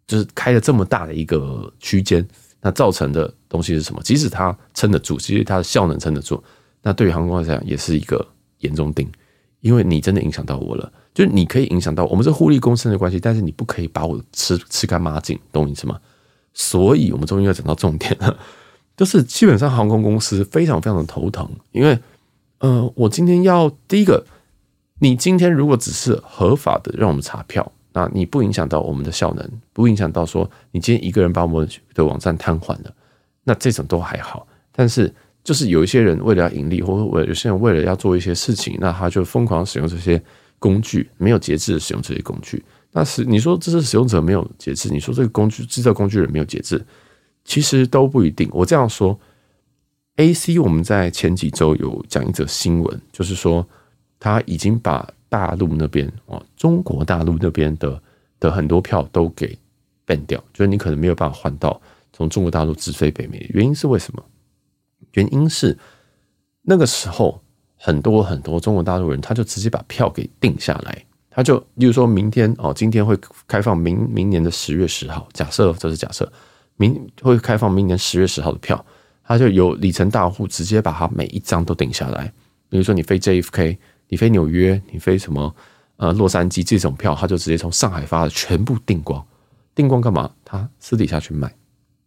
[0.08, 2.26] 就是开了这么大的一个区间，
[2.60, 4.02] 那造成的东西是什么？
[4.02, 6.42] 即使它撑得住，其实它的效能撑得住，
[6.82, 8.26] 那对于航空来讲也是一个
[8.58, 9.08] 严重钉，
[9.60, 15.96] 因为你真的影响到我了，就是你可以影响到我们是互利共生的关系，但是你不可以把我吃吃干抹净，懂我意思吗？
[16.52, 18.36] 所以，我们终于要讲到重点了，
[18.96, 21.96] 就是基本上航空公司非常非常的头疼，因为，
[22.60, 24.24] 呃，我今天要第一个，
[25.00, 32.94] 你今天如果只是合法的让我们查票，那你不影响到我们的效能，不影响到说你今天一个人把我们的网站瘫痪了，
[33.44, 34.46] 那这种都还好。
[34.72, 40.22] 但是，就是有一些人为了要盈利，或者为有些人为了要做一些事情，那他就疯狂使用这些
[40.58, 42.62] 工具，没有节制的使用这些工具。
[42.92, 46.84] 那是你说这是使用者没有节制，你说这个工具制造工具人没有节制，
[47.42, 48.48] 其实都不一定。
[48.52, 49.18] 我这样说
[50.16, 53.66] ，AC 我们在前几周有讲一则新闻，就是说
[54.18, 58.02] 他已经把大陆那边哦，中国大陆那边的
[58.38, 59.56] 的很多票都给
[60.06, 61.80] ban 掉，就是你可能没有办法换到
[62.12, 63.48] 从中国大陆直飞北美。
[63.54, 64.24] 原因是为什么？
[65.12, 65.76] 原因是
[66.62, 67.40] 那个时候
[67.76, 71.04] 很多很多中国大陆人他就直接把票给定下来。
[71.32, 76.30] 他就，例如说明天哦，今天会开放明明年的十月十号，假设这是假设，
[76.76, 78.84] 明会开放明年十月十号的票，
[79.30, 82.32] 他就有里程大户直接把它每一张都订下来。
[82.68, 85.54] 比如说你飞 JFK，你飞纽约，你飞什么
[85.98, 89.24] 呃洛杉矶这种票，他就直接从上海发的全部订光，
[89.72, 90.28] 订光干嘛？
[90.44, 91.48] 他私底下去卖，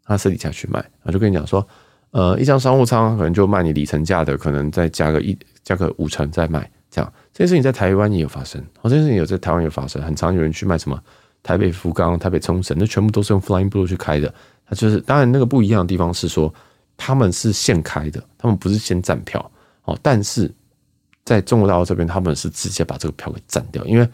[0.04, 1.66] 他私底下去卖，他就跟你讲说，
[2.12, 5.34] 呃，一张商务舱可能就卖你里程价的，可能再加个一
[5.64, 11.02] 加个五成再卖，这样这件事情在台湾也有发生，哦，这件事情有在台湾有发生，很常有人去卖什么
[11.42, 14.36] 台北福冈、台北冲绳，那全部都是用 Flying Blue 去开的，
[14.68, 16.54] 他就是当然那个不一样的地方是说。
[16.98, 19.52] 他们是现开的，他们不是先站票
[19.84, 19.98] 哦。
[20.02, 20.52] 但是
[21.26, 24.08] 在中国大陆这边，他们是直接把这个票给占掉，因为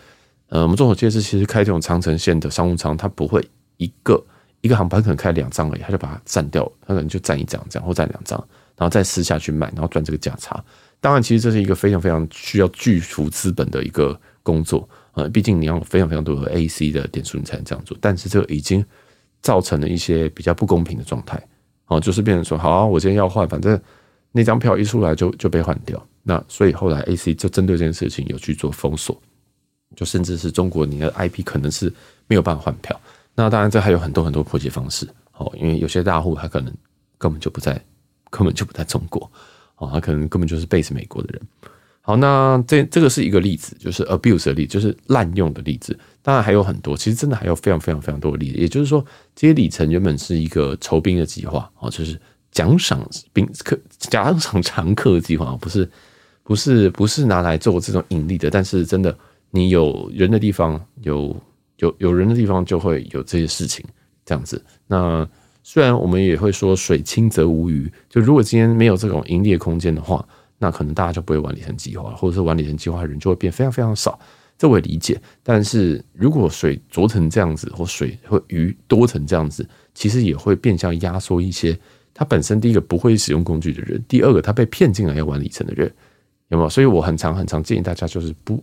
[0.47, 4.23] 呃，我们众所周知，其实开这种长城线的商务舱，它不会一个
[4.61, 8.37] 一个航班可能开两张而已，他就把它占掉，他可能就占一张这样，或占两张，
[8.75, 10.63] 然后再私下去卖，然后赚这个价差。
[10.99, 17.97] 当然，其实这是一个非常非常需要巨幅资本的一个工作呃，毕竟你要非常非常多的 AC 的点数，你才能这样做。
[18.01, 18.83] 但是这个已经
[19.41, 21.41] 造成了一些比较不公平的状态。
[21.89, 23.79] 哦，就是变成说，好啊，我今天要换，反正
[24.31, 26.01] 那张票一出来就就被换掉。
[26.23, 29.19] 那所以后来 AC 就针对这件事情有去做封锁，
[29.95, 31.91] 就甚至是中国你的 IP 可能是
[32.27, 32.99] 没有办法换票。
[33.35, 36.73] 那当然这还有很多很多破解方式哦，因为有些大户他可能
[37.17, 37.73] 根本就不在，
[38.29, 39.29] 根本就不在中国
[39.77, 41.41] 哦，他可能根本就是 base 美国的人。
[42.01, 45.97] 好，那这这个是一个例子，就是 abuse 的例子，就是滥用的例子。
[46.21, 48.57] 当然还有很多，其实真的还有非常非常非常多的例子。
[48.57, 49.03] 也就是说，
[49.35, 52.19] 这些里程原本是一个酬宾的计划哦，就是
[52.51, 55.89] 奖赏宾客、奖赏常客的计划，不是
[56.43, 58.49] 不是不是拿来做这种盈利的。
[58.49, 59.17] 但是真的，
[59.49, 61.35] 你有人的地方，有
[61.77, 63.85] 有有人的地方，就会有这些事情
[64.25, 64.63] 这样子。
[64.87, 65.27] 那
[65.63, 70.25] 虽然我们也会说水清则无鱼，就如果今天没有这种盈利的空间的话。
[70.61, 74.19] 那可能大家就不会玩里程计划，或者是玩里程计划的人就会变非常非常少，
[74.59, 75.19] 这我理解。
[75.41, 81.75] 但是如果水浊成这样子，或水或鱼多成这样子，其实也会变相压缩一些
[82.13, 85.89] 他本身第一个不会使用工具的人，第二个他被骗进来要玩里程的人，
[86.49, 86.69] 有没有？
[86.69, 88.61] 所以我很常很常建议大家就是不，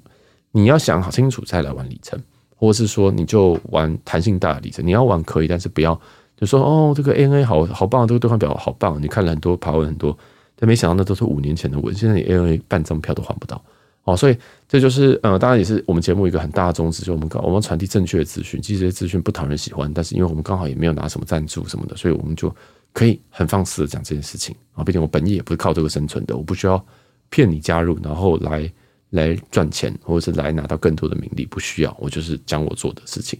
[0.52, 2.22] 你要想好清楚再来玩里程，
[2.54, 5.98] 或是说你就玩弹性大的里程，你要玩可以，但是不要
[6.36, 10.16] 就说哦这个 ANA 好好棒，这个兑换表好棒，你看了很多爬文很多。
[10.58, 13.62] 但没想到那都是五年前的文，现在你 ANA 半张票都换不到
[14.06, 14.38] 哦，所以
[14.68, 22.54] 这就是呃，当然也是我们节目一个很大的宗旨，就是我们搞我们传递正确的资讯，其实这些资讯不讨人喜欢，但是因为我们刚好也没有拿什么赞助什么的，所以我们就
[22.92, 24.84] 可以很放肆的讲这件事情啊。
[24.84, 26.82] 毕竟我本意也不是靠这个生存的，我不需要
[27.30, 28.72] 骗你加入，然后来
[29.10, 33.36] 来赚钱，或者是来拿到更多的名利，不需要，我就是讲我做的事情。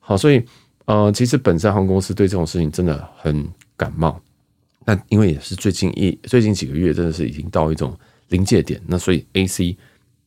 [0.00, 0.42] 好，所以
[0.86, 4.18] 呃，其实本身航空公司对这种事情真的很感冒。
[4.86, 7.94] 那因为也是最近一最近几个月，真的是已经到一种
[8.28, 9.76] 临界点，那所以 AC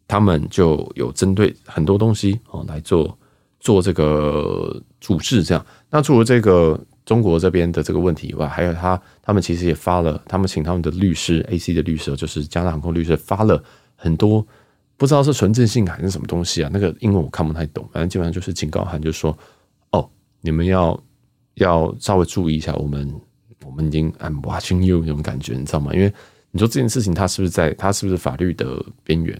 [0.10, 3.18] 他们就有针对很多东西哦来做
[3.62, 5.64] 做这个处置，这样。
[5.90, 13.64] 那除了这个中国这边的这个问题以外，还有他他们其实也发了，他们请他们的律师 AC 的律师，就是加拿大航空律师发了
[13.96, 14.46] 很多
[14.98, 16.70] 不知道是纯正性函是什么东西啊？
[16.74, 19.38] 那个英文我看不太懂，反正基本上就是警告函，就是说
[19.92, 20.10] 哦，
[20.42, 21.02] 你们要
[21.54, 23.14] 要稍微注意一下我们。
[23.66, 25.94] 我们已经 I'm watching you 那种感觉，你知道吗？
[25.94, 26.12] 因为
[26.50, 29.38] 你说这件事情，它是不是在它是不是法律的边缘，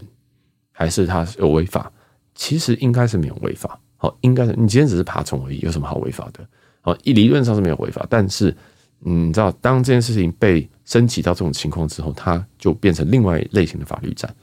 [0.80, 1.92] 还是它有违法？
[2.34, 3.78] 其实应该是没有违法。
[3.98, 6.40] 好，应该是你今天只是爬虫而已，有什么好违法的？
[6.80, 8.56] 好，一理论上是没有违法，但是
[9.00, 14.34] 你知道，当这件事情被升级到这种情况之后，它就变成另外类型的法律战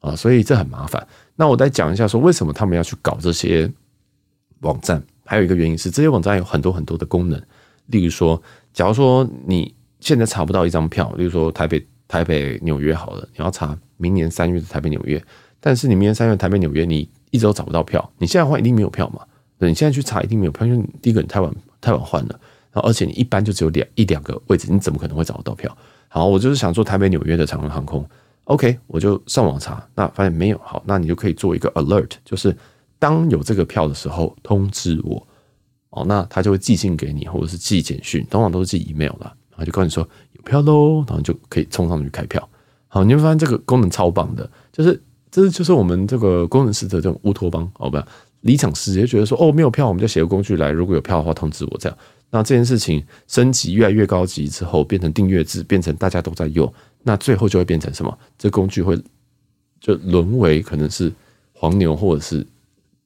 [0.00, 1.06] 啊，所以这很麻烦。
[1.36, 3.70] 那我再讲一下，说为什么他们要去搞这些
[4.60, 5.02] 网站？
[5.26, 7.38] 还有一个原因是，这些网站有很多很多的功能，
[7.88, 8.42] 例如说。
[8.72, 15.22] 假如说你现在查不到一张票，例如说台北、台北、纽约好了，你要查明年三月的台北、纽约，
[15.64, 19.24] 但是你明年三月台北、纽约你一直都找不到票，你现在换一定没有票嘛？
[19.58, 22.40] 对，你现在去查一定没有票，因为第一个你太晚太晚换了，
[22.72, 25.74] 然后而且你一般就只有两一两个位置，你怎么可能会找得到票？
[26.08, 28.04] 好，我就是想做台北、纽约的长荣航空
[28.44, 32.54] ，OK，我就上网查，那发现没有，好，那你就可以做一个 alert，就是
[32.98, 35.26] 当有这个票的时候通知我。
[35.94, 42.48] 哦，那他就会寄信给你，或者是寄简讯，通常都是寄 email 的，然后就告诉你说有票喽，然后就可以冲上去开票。
[42.88, 44.98] 好，你会发现这个功能超棒的，就是
[45.32, 48.06] 这就是我们这个工程师的这种乌托邦，好吧？
[48.42, 51.98] 离场时就觉得说哦，没有票，我们就写个工具来，如果有票的话通知我这样。
[52.30, 58.18] 那这件事情升级越来越高级之后，变成订阅制，变成大家都在用，那最后就会变成什么？
[58.38, 58.96] 这工具会
[59.80, 61.12] 就沦为可能是
[61.52, 62.46] 黄牛或者是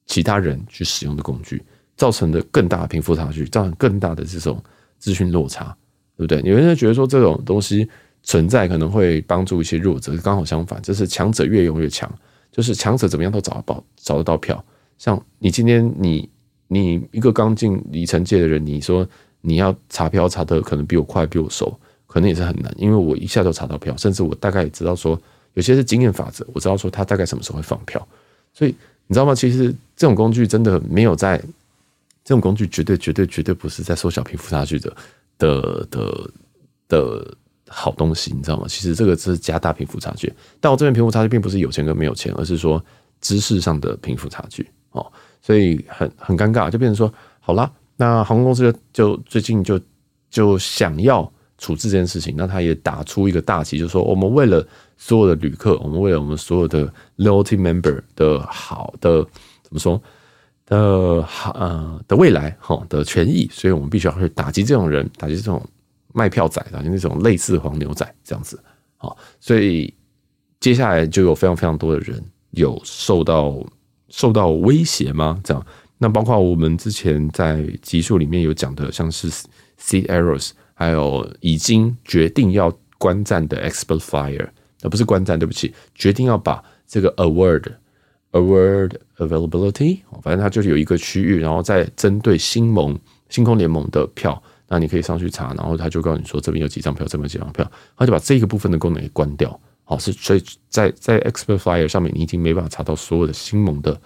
[0.05, 1.63] 其他人去使用的工具。
[1.95, 4.63] 造成的更大的贫富差距，造成更大的这种
[4.99, 5.75] 资讯落差，
[6.15, 6.39] 对不对？
[6.47, 7.89] 有人觉得说这种东西
[8.27, 12.13] 存在可能会帮助一些弱者，刚好相反，就是强者越用越强，
[12.51, 14.61] 就是强者怎么样都找得到找得到票。
[14.97, 16.29] 像你今天你
[16.67, 19.07] 你一个刚进里程界的人，你说
[19.39, 21.73] 你要查票查得可能比我快比我熟，
[22.05, 25.17] 可能也是很难，因为我一下就查到票，甚至我大概也知道说
[25.53, 28.05] 有些是经验法则，我知道说他大概什么时候会放票，
[28.53, 28.75] 所以
[29.07, 29.33] 你知道吗？
[29.33, 31.37] 其实这种工具真的没有在，
[32.25, 34.93] 这种工具绝对绝对绝对不是在缩小贫富差距的
[35.37, 36.31] 的的
[36.89, 37.37] 的
[37.67, 38.65] 好东西，你知道吗？
[38.67, 42.83] 其实这个是加大贫富差距，但我这边贫富差距并不是有钱跟没有钱，而是说
[43.21, 45.05] 知识上的贫富差距哦，
[45.41, 49.79] 所以很很尴尬，就变成说好啦，那航空公司就就最近就
[50.29, 51.31] 就想要。
[51.59, 54.63] 处置这件事情，那他也打出一个大旗，就是说，我们为了
[54.95, 56.85] 所有的旅客，我们为了我们所有的
[57.17, 59.23] loyalty member 的好的
[59.63, 59.99] 怎么说
[60.67, 65.59] 的好呃的未来哈的权益，所以我们必须要去打击这种人，打击这种
[66.17, 68.59] 卖票仔，的那种类似黄牛仔这样子。
[68.97, 69.93] 好，所以
[70.59, 72.19] 接下来就有非常非常多的人
[72.51, 73.63] 有受到
[74.09, 75.39] 受到威胁吗？
[75.43, 75.65] 这样，
[75.99, 80.51] 那包括我们之前在集数里面有讲的，像是 Seat Errors，。
[80.79, 84.47] 还有已经决定要关站的 Expert Flyer，
[84.83, 87.63] 而不是关站，对不起，决定要把这个 Award
[88.33, 92.95] Award Availability，反正它就是有一个区域，然后再针对星盟
[93.27, 99.59] 星空联盟的票，那你可以上去查，然后他就告诉你说这边有几张票，这边几张票，他就把这个部分的功能给关掉。
[99.83, 103.99] 好，是所以在在 Expert Flyer 上面，你已经没办法查到所有的星盟的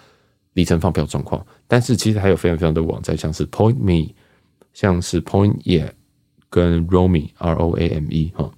[0.54, 4.14] 里程放票状况，但是其实还有非常非常多网站，像是 Point Me，
[4.74, 5.92] 像是 Point Yeah。
[6.54, 8.52] 跟 Roame R O A M E 哈，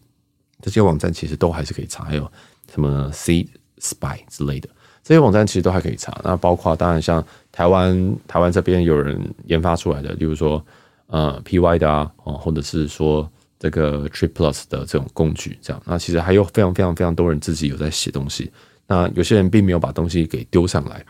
[0.63, 2.32] 这些网站其实都还是可以查，还有
[2.74, 3.46] 什么 Seat
[3.78, 4.68] Spy 之类的，
[5.04, 6.20] 这些网站其实都还可以查。
[6.24, 10.66] 那包括当然像台湾台湾这边有人研发出来的，例如说
[11.13, 15.80] 呃 PY 的啊，或者是说这个 Trip Plus 的这种工具，这样。
[15.86, 18.52] 那其实还有非常非常非常多人自己有在写东西。
[18.88, 21.06] 那有些人并没有把东西给丢上来。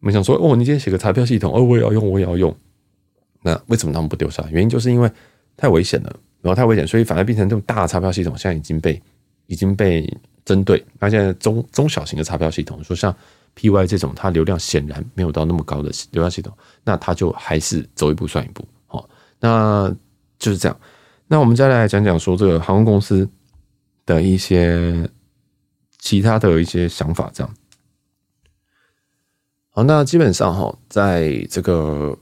[0.00, 2.54] 我们想说，哦，你今天写个查票系统，哦，我也要用，我也要用。
[3.42, 4.52] 那为什么他们不丢上来？
[4.52, 5.10] 原因就是因为。
[5.56, 9.02] 太危险了，然后太危险，所以反而变成这种大的查票系统，现在已经被
[9.46, 10.10] 已经被
[10.42, 10.82] 针对。
[10.98, 13.14] 那现在中中小型的查票系统，说像
[13.54, 18.64] PY 这种，它流量显然没有到那么高的流量系统，那它就还是走一步算一步。
[19.40, 19.92] 那
[20.38, 20.78] 就是这样。
[21.26, 23.28] 那我们再来讲讲说这个航空公司
[24.06, 25.08] 的一些
[25.98, 27.54] 其他的一些想法，这样。
[29.70, 32.16] 好，那基本上哈，在这个。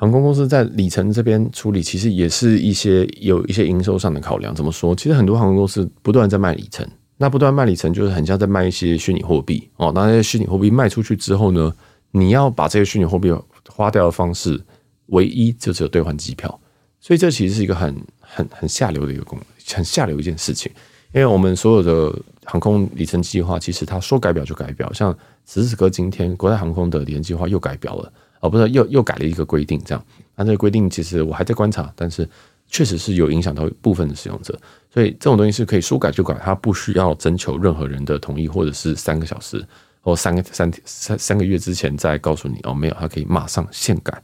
[0.00, 4.54] 航空公司在里程这边处理，其实也是一些有一些营收上的考量。
[4.54, 4.94] 怎么说？
[4.94, 9.90] 其实很多航空公司不断在卖里程，那不断卖里程就是很像在卖一些虚拟货币哦。
[9.92, 11.74] 那些虚拟货币卖出去之后呢，
[12.12, 13.28] 你要把这些虚拟货币
[13.68, 14.64] 花掉的方式，
[15.08, 16.60] 唯一就只有兑换机票。
[17.00, 20.70] 所以这其实是一个很很很下流的一个功能，很下流一件事情。
[21.12, 24.92] 因为我们所有的航空里程计划，其实它说改表就改表。
[24.92, 28.12] 像此时此刻今天，国泰航空的里程计划又改表了。
[28.40, 30.04] 哦，不是，又又改了一个规定，这样。
[30.36, 32.28] 那这个规定其实我还在观察，但是
[32.68, 34.56] 确实是有影响到部分的使用者。
[34.92, 39.64] 所以这种东西是可以说改就改，它不需要征求任何人的同意，或者是三个小时
[40.02, 44.22] 或三个三天三三个月之前再告诉你哦，没有，它可以马上现改。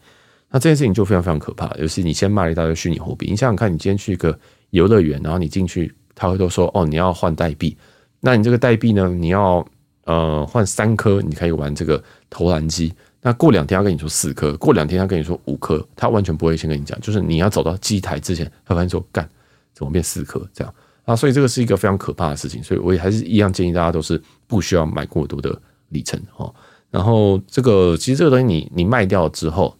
[0.55, 3.27] 那这件事情就非常非常可怕，尤其你先卖了一大堆虚拟货币。
[3.29, 4.39] 你想想看，你今天去一个
[4.71, 7.77] 游乐园，然后你进去，他会都说哦，你要换代币，
[8.21, 9.67] 那你这个代币呢，你要
[10.05, 12.95] 呃换三颗，你可以玩这个投篮机。
[13.21, 19.29] 那过两天他跟你说四颗，过两天他跟你说五颗，他完全不会先跟你讲，就是你要走到机台之前，他发现说干，
[19.73, 20.73] 怎么变四颗这样
[21.05, 21.17] 啊？
[21.17, 26.55] 所以这个是一个非常可怕的事情，所以我也还是一样建议大家都是不需要买过多的里程哦。
[26.93, 29.77] 然后这个其实这个东西你你卖掉之后，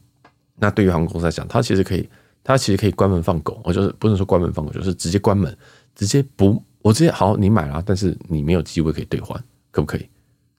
[0.57, 2.09] 那对于航空公司来讲，它其实可以，
[2.43, 5.57] 它其实可以关门放狗，我就是不能说关门放狗，就是直接关门，
[5.95, 9.39] 直接不，我直接好你买了，但是你没有机会可以兑换，
[9.71, 10.09] 可不可以？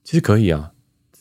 [0.04, 0.72] 其实可以啊，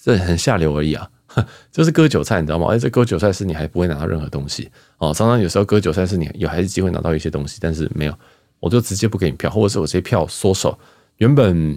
[0.03, 1.09] 这很下流而已啊。
[1.73, 2.69] 就是割韭菜，你知道吗？
[2.69, 5.13] 哎，这割韭菜是你还不会拿到任何东西哦。
[5.13, 8.17] 常常有时候割韭菜是你有还是机会拿到一些东西，但是没有，
[8.61, 10.79] 我就直接不给你票，或者是我这些票缩手。
[11.17, 11.77] 原本，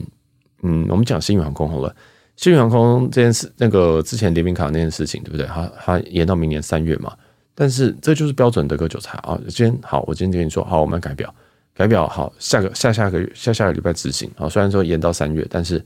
[0.61, 1.95] 嗯，我们讲新宇航空好了，
[2.37, 5.45] 新宇航空这件事，那个之前联名卡那件事情，对不对？
[5.47, 7.13] 它它延到明年三月嘛。
[7.53, 9.37] 但是这就是标准的割韭菜啊。
[9.49, 11.35] 今天好，我今天跟你说，好，我们改表，
[11.75, 14.47] 改表好，下个下下个月下下个礼拜执行啊。
[14.47, 15.83] 虽然说延到三月，但是。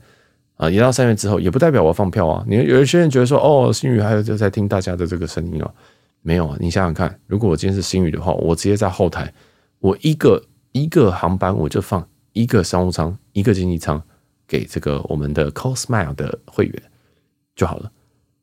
[0.56, 2.44] 啊，延到三月之后，也不代表我放票啊。
[2.46, 5.68] 你有一些人觉得说，哦，新宇还有就在听大家的这个声音啊，
[6.20, 6.56] 没有啊。
[6.60, 9.32] 你想想看，如果我今天是新宇的话，我直接在后台，
[9.80, 14.00] 我一个一个航班我就放一个商务舱，一个经济舱
[14.52, 16.82] 给这个我们的 Cosmile 的会员
[17.56, 17.90] 就好了。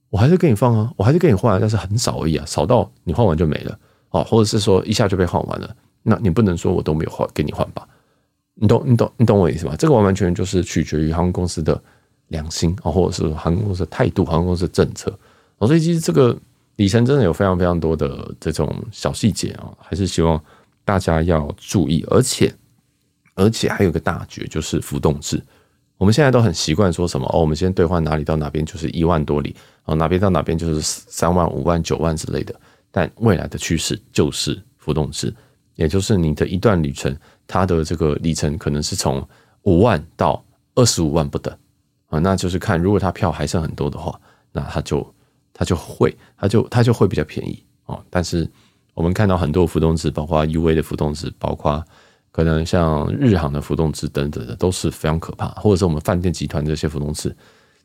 [0.09, 3.79] 我还是给你放啊，我还是给你换，但是很少而已啊，少到你换完就没了
[4.09, 5.75] 哦，或者是说一下就被换完了。
[6.01, 7.87] 那你不能说我都没有换给你换吧？
[8.55, 9.75] 你懂你懂你懂我意思吗？
[9.77, 11.79] 这个完完全全就是取决于航空公司的。
[12.29, 15.11] 良心啊，或者是航空公司的态度、航空公司的政策，
[15.61, 16.37] 所以其实这个
[16.75, 20.39] 里程真的有非常非常多的这种小细节啊，还是希望
[20.85, 22.05] 大家要注意。
[22.07, 22.53] 而且，
[23.33, 25.43] 而且还有个大绝，就是浮动制。
[25.99, 32.55] 我们现在都很习惯说什么哦，我们先兑换哪里到哪边就是一万多里，哦，哪边到哪边就是三万、五万、九万之类的。
[32.89, 35.35] 但未来的趋势就是浮动值，
[35.75, 37.13] 也就是你的一段旅程，
[37.45, 39.27] 它的这个里程可能是从
[39.63, 40.41] 五万到
[40.73, 41.53] 二十五万不等
[42.07, 44.17] 啊，那就是看如果它票还剩很多的话，
[44.53, 45.13] 那它就
[45.53, 48.01] 它就会它就它就会比较便宜啊。
[48.09, 48.49] 但是
[48.93, 51.85] 我们看到很多浮动值，包括 UA 的浮动值，包括。
[52.39, 57.35] 可能像日航的浮动值等等的都是非常可怕，或者是我们饭店集团这些浮动值，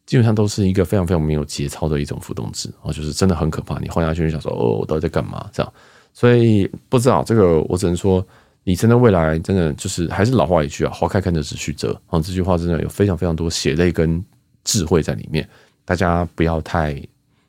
[0.06, 3.80] 基本上都是一个非常非常没有节操的一种浮动值哦，就是真的很可怕。
[3.80, 5.50] 你换下去就想说哦，我到底在干嘛？
[5.52, 5.72] 这样，
[6.12, 8.24] 所以不知道这个，我只能说，
[8.62, 14.24] 你真的未来真的就是还是老话一句啊，花开看得只须折啊，这句话真的有非常非常多血泪跟
[14.62, 15.48] 智慧在里面，
[15.84, 16.94] 大家不要太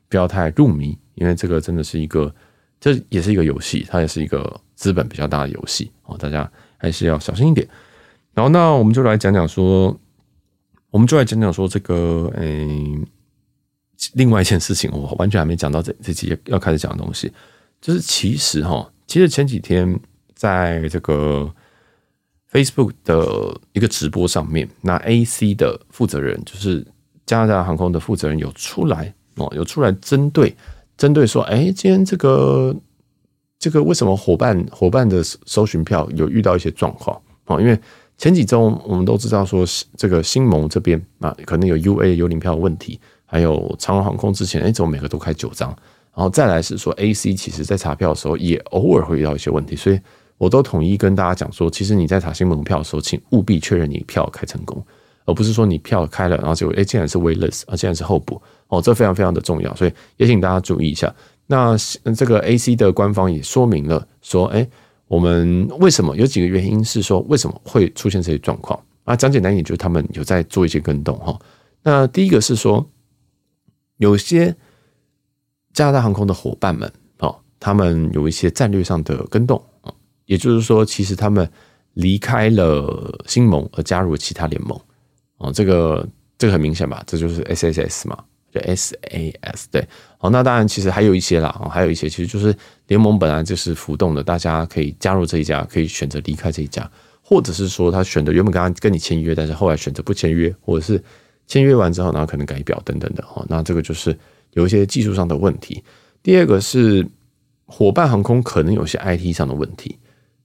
[0.08, 2.34] 不要太入迷，因为这个真的是一个，
[2.80, 6.50] 这也是一个游戏，它也是一个资本比较大的游戏哦，大家。
[6.76, 7.66] 还是要小心一点。
[8.34, 9.98] 然后，那我们就来讲讲说，
[10.90, 13.06] 我们就来讲讲说这个，嗯、
[14.12, 17.32] 另外一件事情，我完全还没讲到这这几页要开始讲的东西，
[17.80, 19.98] 就是其实哈，其实前几天
[20.34, 21.50] 在这个
[22.52, 26.86] Facebook 的一个直播上面，那 AC 的负责人，就是
[27.24, 30.54] 加拿大航空的负责人有出来哦，有出来针对
[30.98, 32.76] 针对说，哎，今天这个。
[33.66, 37.58] 这个为什么伙伴伙伴的搜寻票有遇到一些状况啊？
[37.60, 37.76] 因为
[38.16, 39.64] 前几周我们都知道说，
[39.96, 45.70] 这个新盟这边啊，可能有 UA 幽灵票问题，还有长荣航空之前哎，怎么每个都开九张？
[46.14, 49.98] 然后再来是说 AC，其实在查票的时候也偶尔会遇到一些问题，所以
[50.38, 54.80] 我都统一跟大家讲说，其实你在查新盟票的时候，请务必确认你票开成功，
[55.24, 61.12] 而不是说你票开了，然后结果哎，竟然是 waitlist 啊，竟然是候补哦，这非常非常的重要，所以也请大家注意一下。
[61.46, 61.76] 那
[62.16, 64.68] 这个 AC 的官方也说明了，说，哎，
[65.06, 69.14] 我们为什么有几个原因是说为什么会出现这些状况啊？
[69.14, 71.38] 讲简单一点，就是他们有在做一些更动哈。
[71.82, 72.84] 那第一个是说，
[73.98, 74.54] 有些
[75.72, 79.94] 加拿大航空的伙伴们，哦，他们有一些战略上的更动啊，
[80.24, 81.48] 也就是说，其实他们
[81.92, 84.76] 离开了星盟而加入了其他联盟
[85.38, 86.04] 哦，这个
[86.36, 87.04] 这个很明显吧？
[87.06, 88.24] 这就是 SSS 嘛。
[88.62, 89.86] SAS 对，
[90.18, 92.54] 好，那当然其实还有一些啦，还有一些其实就是
[92.86, 96.90] 联盟本来就是浮动的，大家可以加入这一家，可以选择离开这一家，
[97.22, 101.02] 或者是说他选择原本刚刚跟你签约，但是后来选择不签约，或者是
[101.46, 104.16] 签约完之后然后可能改表等等的，哦，那这个就是
[104.52, 105.82] 有一些技术上的问题。
[106.22, 107.06] 第二个是
[107.66, 109.98] 伙伴航空可能有些 IT 上的问题，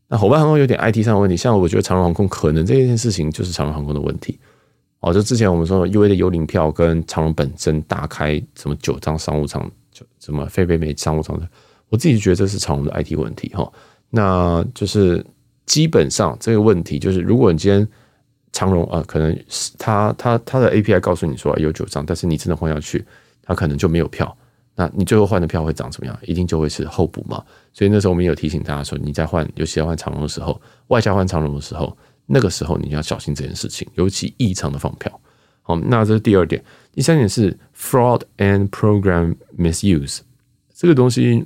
[0.07, 4.39] 那伙伴航空有点 IT 上的问题，像我觉得长荣航空可能这件事情就是长荣航空的问题。
[5.01, 11.49] 哦，就之前我们说 UA 的幽灵票跟长荣本身打开什么九张商务舱，就什么非北美商务舱的，
[11.89, 13.69] 我自己觉得这是长荣的 IT 问题哈。
[14.11, 15.25] 那就是
[15.65, 17.87] 基本上这个问题就是，如果你今天
[18.51, 19.35] 长荣啊，可能
[19.79, 23.03] 他他他的 API 告诉你说有九张，但是你真的换下去，
[23.41, 24.37] 他可能就没有票，
[24.75, 26.15] 那你最后换的票会长什么样？
[26.27, 27.43] 一定就会是候补嘛。
[27.73, 31.97] 所以那时候我们有提醒大家说，你在换，尤其在换长荣的时候，外加换长荣的时候。
[32.25, 35.21] 那个时候你要小心这件事情，尤其异常的放票。
[35.63, 36.63] 好，那这是第二点。
[36.91, 40.19] 第三点是 fraud and program misuse
[40.73, 41.45] 这个东西，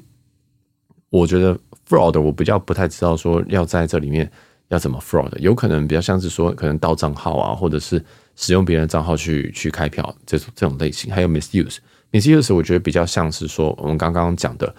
[1.10, 4.32] 我觉得 fraud 我比较不太知道说要在这里面
[4.70, 8.04] 要怎么 fraud，有可能比较像是说可能盗账号啊，或者是
[8.36, 11.14] 使用别人账号去去开票这种这种类型。
[11.14, 14.74] 还有 misuse，misuse 我觉得比较像是说我们刚刚讲的，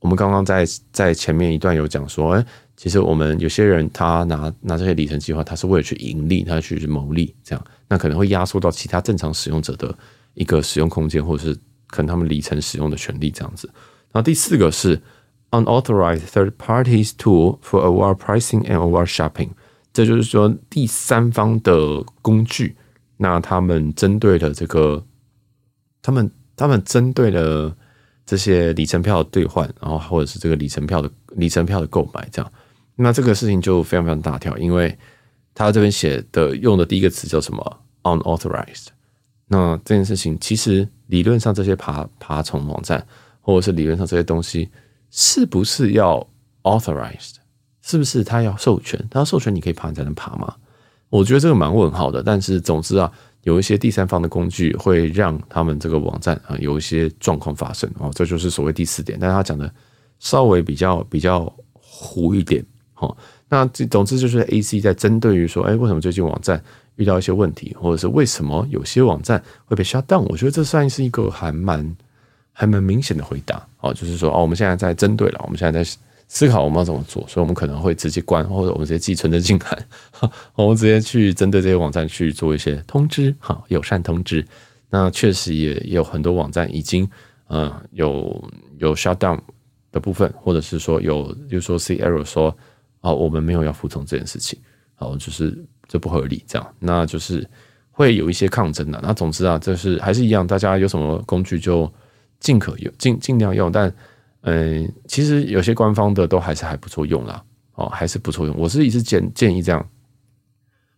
[0.00, 2.46] 我们刚刚在在前面一段有讲说，哎。
[2.76, 9.96] 其实我们有些人他拿拿这些里程计划，他是为了去盈利，他去牟利，这样那可能会压缩到其他正常使用者的
[10.34, 11.54] 一个使用空间，或者是
[11.86, 13.70] 可能他们里程使用的权利这样子。
[14.10, 15.00] 然后第四个是
[15.50, 19.50] unauthorized third parties tool for OR pricing and OR shopping，
[19.92, 22.76] 这就是说第三方的工具，
[23.16, 25.04] 那他们针对的这个，
[26.02, 27.74] 他们他们针对的
[28.26, 32.52] 这些里程票的兑换，然后或者是这个里程票的里程票的购买这样。
[32.96, 34.96] 那这个事情就非常非常大条，因为
[35.54, 38.86] 他这边写的用的第一个词叫什么 unauthorized。
[39.48, 43.04] 那这件事情其实理论上这些爬爬虫网站，
[43.40, 44.70] 或者是理论上这些东西，
[45.10, 46.26] 是不是要
[46.62, 47.34] authorized？
[47.82, 48.98] 是不是他要授权？
[49.10, 50.54] 他要授权你可以爬，你才能爬吗？
[51.10, 52.22] 我觉得这个蛮问号的。
[52.22, 59.18] 但是总之啊，有一些第三方的工具会让他们这个网站啊有一些状况发生哦，这就是所谓第四点。
[59.20, 59.72] 但他讲的
[60.18, 62.64] 稍微比较比较糊一点。
[62.94, 63.16] 好，
[63.48, 66.62] 那这总之就是 AC 在针对于说，哎，为什么最近网站
[66.96, 70.20] 遇到一些问题，或者是为什么有些网站会被 shut down？
[70.28, 71.96] 我觉得这算是一个还蛮
[72.52, 73.66] 还蛮明显的回答。
[73.80, 75.90] 哦，就是说，哦，我们现在在针对了，我们现在在
[76.28, 79.86] 思考我们要怎么做，所以我们可能会直接关，或者我们直接寄存证进来，
[80.54, 84.44] 我们直接去针对这些网站去做一些通知，哈，友善通知。
[84.88, 87.08] 那确实也有很多网站已经，
[87.48, 89.38] 嗯，有有 shutdown
[89.90, 92.56] 的部分，或者是说有，就是说 see error 说，
[93.04, 94.58] 哦，我们没有要服从这件事情，
[94.98, 97.48] 哦，就是这不合理，这样，那就是
[97.90, 98.98] 会有一些抗争的。
[99.02, 101.92] 那总之啊，这是还是一样，大家有什么工具就
[102.40, 103.94] 尽可用，尽尽量用，但。
[104.46, 107.42] 嗯，其实有些官方的都还是还不错用啦，
[107.76, 108.54] 哦，还是不错用。
[108.58, 109.88] 我自己是建建议这样，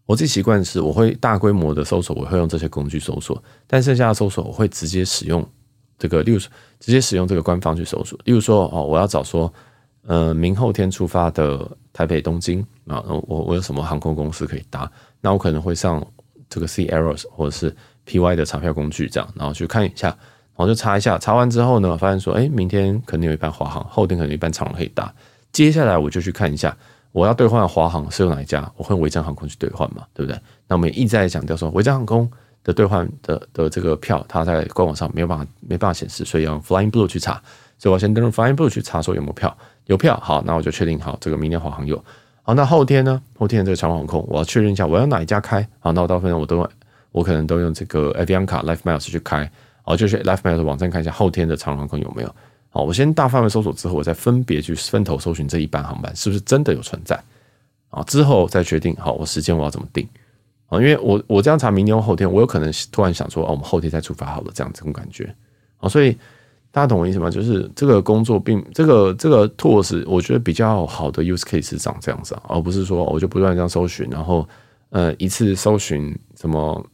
[0.05, 5.49] 我自己习惯是，我会大规模的搜索，我会用这些工具搜索，但剩下的搜索我会直接使用
[5.97, 8.19] 这个，例如直接使用这个官方去搜索。
[8.25, 9.53] 例如说，哦，我要找说，
[10.07, 14.91] 呃，明后天出发的台北东京啊，我我有什么航空公司可以搭？
[15.21, 16.05] 那我可能会上
[16.49, 17.75] 这个 C-Aero 或者是
[18.07, 20.17] PY 的查票工具这样，然后去看一下。
[20.59, 25.13] 然后就查一下，查完之后呢，发现说，哎，明天可能有一班华航，后天可能有一班长龙可以搭。
[25.53, 26.75] 接下来我就去看一下，
[27.13, 30.41] 我要兑换华航是用哪一家，我会维珍航空去兑换嘛，对不对？
[30.67, 32.31] 那我们也一直在强调说，维珍航空
[32.65, 37.43] 的兑换的的这个票，它在官网上没有办法没办法显示，所以要用 Flying Blue 去查。
[37.77, 39.55] 所以我先登录 Flying Blue 去查说有没有票，
[39.87, 42.03] 有票，好，那我就确定好这个明天华航有。
[42.43, 43.20] 好，那后天呢？
[43.37, 45.66] 后天这个长荣航空，我要确认一下我要哪一家开。
[45.80, 46.68] 好，那我到时候我都
[47.11, 49.51] 我可能都用这个 Avianca Life Miles 去开。
[49.84, 52.34] 哦，就是 LifeMiles 的网站看一下后天的长荣航空有没有。
[52.70, 57.18] 好，我先大范围搜索之后，我再分别去分头搜寻这一班航班是不是真的有存在。
[57.91, 60.07] 啊，之后再决定好我时间我要怎么定。
[60.66, 65.32] 啊，因为我我这样查明天或后天，我有可能突然想说，哦，我们后天再出发好了，这样这种感觉。
[65.78, 66.16] 啊，所以
[66.77, 67.31] 大家懂我意思吗？
[67.31, 74.47] 就是这个工作并这个这个 tools，我觉得比较好的 use case 是长这样子啊，而不是说我就不断这样搜寻，然后
[74.91, 76.87] 呃一次搜寻什么。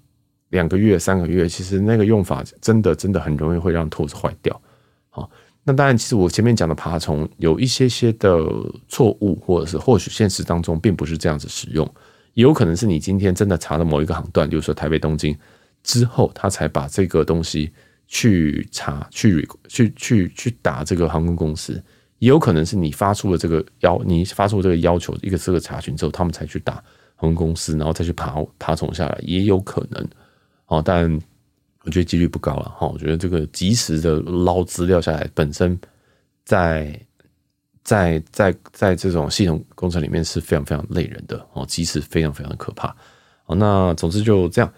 [0.50, 4.60] 两个月、三个月，其实那个用法真的、真的很容易会让兔子坏掉。
[5.08, 5.30] 好，
[5.64, 8.46] 那当然，其实我前面讲的爬虫有一些些的
[8.86, 11.90] 错误，或者是或许现实当中并不是这样子使用，
[12.34, 15.34] 也有可能是你今天真的查了某一个航段，比如说台北、东京
[15.82, 17.72] 之后，他才把这个东西
[18.14, 21.82] 去查、去、去、去、去打这个航空公司，
[22.18, 26.74] 也有可能是你发出了这个要，你发出这个要求，一个这个查询之后，他们才去打
[27.16, 30.06] 航空公司，然后再去爬爬虫下来，也有可能。
[30.66, 31.10] 哦，但
[31.84, 32.86] 我觉得几率不高了哈。
[32.86, 35.80] 我觉得这个及时的捞资料下来，本身
[36.44, 36.94] 在
[37.82, 42.94] 在在在这种系统工程里面是非常非常累人的哦，及时非常非常的可怕。
[43.46, 44.70] 哦，那总之就这样。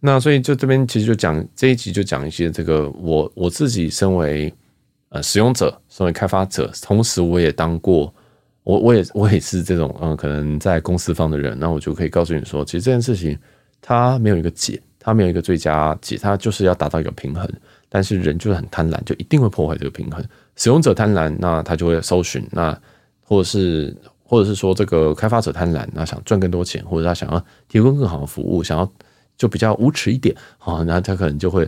[0.00, 4.52] 那所以就这边其实就讲这一集就讲一些这个我我自己身为
[5.10, 8.12] 呃使用者，身为开发者，同时我也当过
[8.64, 13.38] 我我也我也是这种嗯可能在公司方的人，那我就可以告诉你说，其实这件事情
[13.80, 14.80] 它没有一个解。
[15.02, 17.50] 它没有一个最佳解，它就是要达到一个平衡。
[17.88, 20.22] 但是人就是很贪婪，就一定会破坏这个平衡。
[20.56, 22.78] 使用者贪婪，那他就会搜寻，那
[23.22, 28.92] 或者是或者是说这个开发者贪婪，那想赚更多钱，或者他想要提供更好的服务，想要
[29.40, 31.66] 就比较无耻一点啊，那他可能就会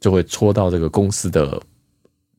[0.00, 1.60] 就会戳到这个公司的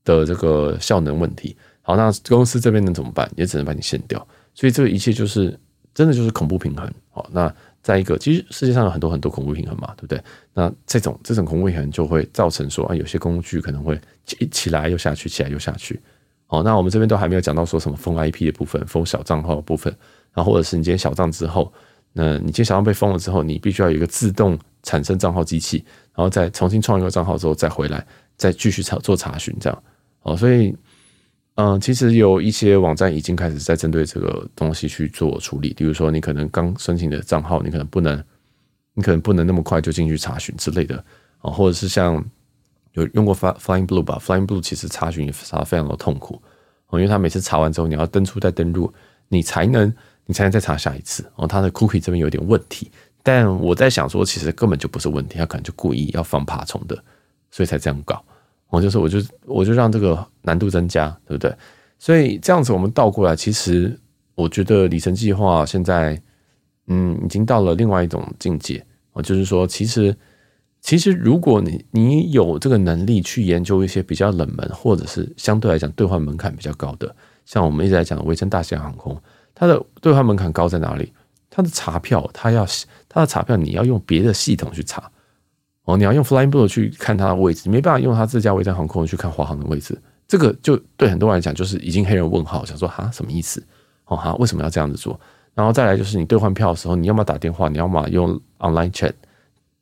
[0.03, 1.55] 的这个效能问题。
[1.83, 3.31] 好，那公司这边能怎么办？
[3.35, 4.27] 也只能把你限掉。
[4.55, 5.55] 所以这个一切就是
[5.93, 6.91] 真的就是恐怖平衡。
[7.11, 7.53] 好，那。
[7.83, 10.23] 再一个，其实世界上有很多很多恐怖平衡嘛，对不对？
[10.53, 15.99] 那这种这种恐怖平衡就会造成说啊，有些工具可能会起起来又下去，起来又下去。
[16.45, 19.91] 好，那我们这边都还没有讲到说什么封 IP 的部分，封小账号的部分，
[20.31, 21.73] 然后或者是你今天小账之后，
[22.13, 25.83] 那你今天想要被封了之后，你必须要有一个自动产生账号机器，
[26.15, 28.05] 然后再重新创一个账号之后再回来，
[28.37, 29.83] 再继续查做查询这样。
[30.23, 30.75] 哦，所以。
[31.55, 38.23] 嗯，其实有一些网站已经开始在针对这个东西去做处理，比如说你可能刚申请的账号，你可能不能，
[38.93, 40.95] 你可能不能那么快就进去查询之类的
[41.39, 42.23] 啊，或者是像
[42.93, 46.41] 有用过 Flying Blue 吧，Flying Blue 其实查询也查非常的痛苦，
[46.87, 48.91] 哦因为它每次查完之后，你要登出再登录，
[49.27, 49.93] 你才能
[50.25, 52.91] 你才能再查下一次，哦，它的 Cookie 这边有点问题，
[53.23, 56.95] 但我在想说，其实根本就不是问题，他可能就故意要放爬虫的，
[57.49, 58.23] 所以才这样搞。
[58.69, 61.53] 我就是，我就我就让这个难度增加，对不对？
[61.99, 63.99] 所以这样子我们倒过来，其实
[64.33, 66.21] 我觉得里程计划现在，
[66.87, 68.83] 嗯，已经到了另外一种境界。
[69.13, 70.15] 哦就是说，其实
[70.79, 77.13] 其实如果你你有这个能力去研究一些比较冷门，或者是相对来讲兑换门槛比较高的，
[77.45, 79.21] 像我们一直在讲的维珍大西洋航空，
[79.61, 81.13] 它的兑换门槛高在哪里？
[81.51, 82.65] 它的查票，它要
[83.07, 85.11] 它的查票，你要用别的系统去查。
[85.83, 89.95] 哦，你要用 Flying Blue 去看它的位置，没办法用它自家维珍航空去看华航的位置，
[90.27, 93.63] 这个就对很多人来讲就是已经黑人问号，想说哈什么意思？
[94.05, 95.19] 哦哈，为什么要这样子做？
[95.53, 99.13] 然后再来就是你兑换票的时候，你要么打电话，你要么用 Online Chat，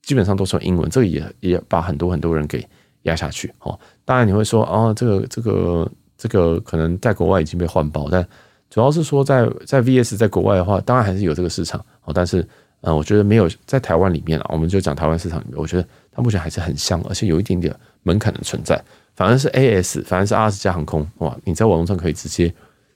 [0.01, 2.67] 基本上都是用英文，这个也也把很多很多人给
[3.03, 3.53] 压下去。
[3.59, 8.27] 哦，当然你会说哦，这个这个这个可能在国外已经被换包，但
[8.70, 12.47] 主要是说在在 VS 在国外的话，当然还是有这个市场哦，但是
[12.82, 18.82] 呃，我觉得没有在台湾里面啊，我们就讲台湾市场，我觉得它目前还是很香，而且有一点点门槛的存在。
[19.15, 22.53] 反而是 AS，反而是阿拉斯加航空哇，你在网络上可以直接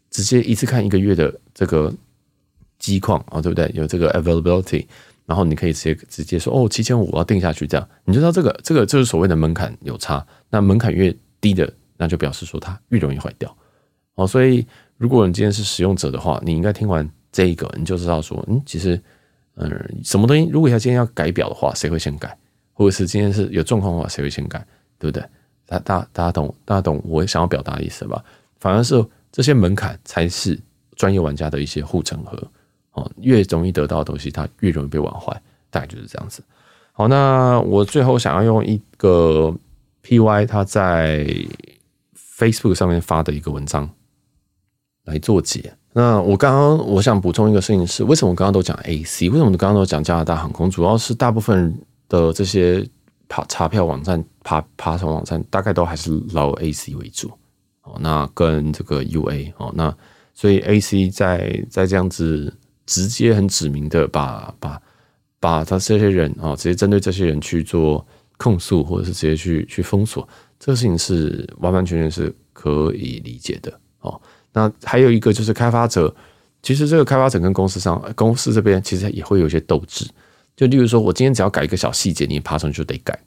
[0.09, 1.93] 直接一次看一个月的这个
[2.80, 3.69] 机况啊，对不对？
[3.74, 4.86] 有这个 availability，
[5.26, 10.26] 然后你可以直接直接说哦，七千五我要定下去，这样你就知道这个这个就是所谓的门槛有差。
[10.49, 13.53] 那门槛越低的，那就表示说它越容易坏掉
[14.15, 14.26] 哦。
[14.26, 14.65] 所以
[15.04, 18.97] 如果你今天是使用者的话，你应该听完这一个，你就知道说，嗯，其实
[19.56, 19.70] 嗯，
[20.01, 22.38] 什么东西如果要今天要改表的话，谁会先改？
[22.72, 24.66] 或者是今天是有状况的话，谁会先改？
[24.97, 25.22] 对不对？
[25.66, 28.24] 大大大家懂，大家懂我想要表达的意思吧？
[28.62, 30.58] 反而是这些门槛才是
[30.95, 32.41] 专业玩家的一些护城河
[32.93, 33.12] 哦。
[33.18, 35.38] 越容易得到的东西，它越容易被玩坏，
[35.70, 36.41] 大概就是这样子。
[36.93, 39.54] 好，那我最后想要用一个
[40.01, 41.28] PY 他在
[42.38, 43.89] Facebook 上面发的一个文章
[45.06, 45.74] 来做解。
[45.93, 49.30] 那我刚刚我想补充一个事情是，为什么我刚刚都讲 AC？
[49.30, 50.70] 为什么我刚刚都讲加拿大航空？
[50.70, 51.78] 主要是大部分
[52.10, 52.88] 的这些。
[53.30, 57.32] 查查票网站、爬爬虫网站大概都还是捞 AC 为主
[57.82, 57.97] 哦。
[57.99, 59.91] 那跟这个 UA 哦，那
[60.36, 64.80] 所以 AC 在在这样子直接很指明的把把
[65.39, 68.06] 把他这些人啊，直接针对这些人去做
[68.38, 70.28] 控诉，或者是直接去去封锁，
[70.60, 74.22] 这个事情是完完全全是可以理解的哦。
[74.54, 76.14] 那还有一个就是开发者，
[76.62, 80.08] 其实这个开发者跟公司上公司这边其实也会有一些斗志。
[80.56, 83.20] 就例如说，我今天只要改一个小细节，你爬虫就得改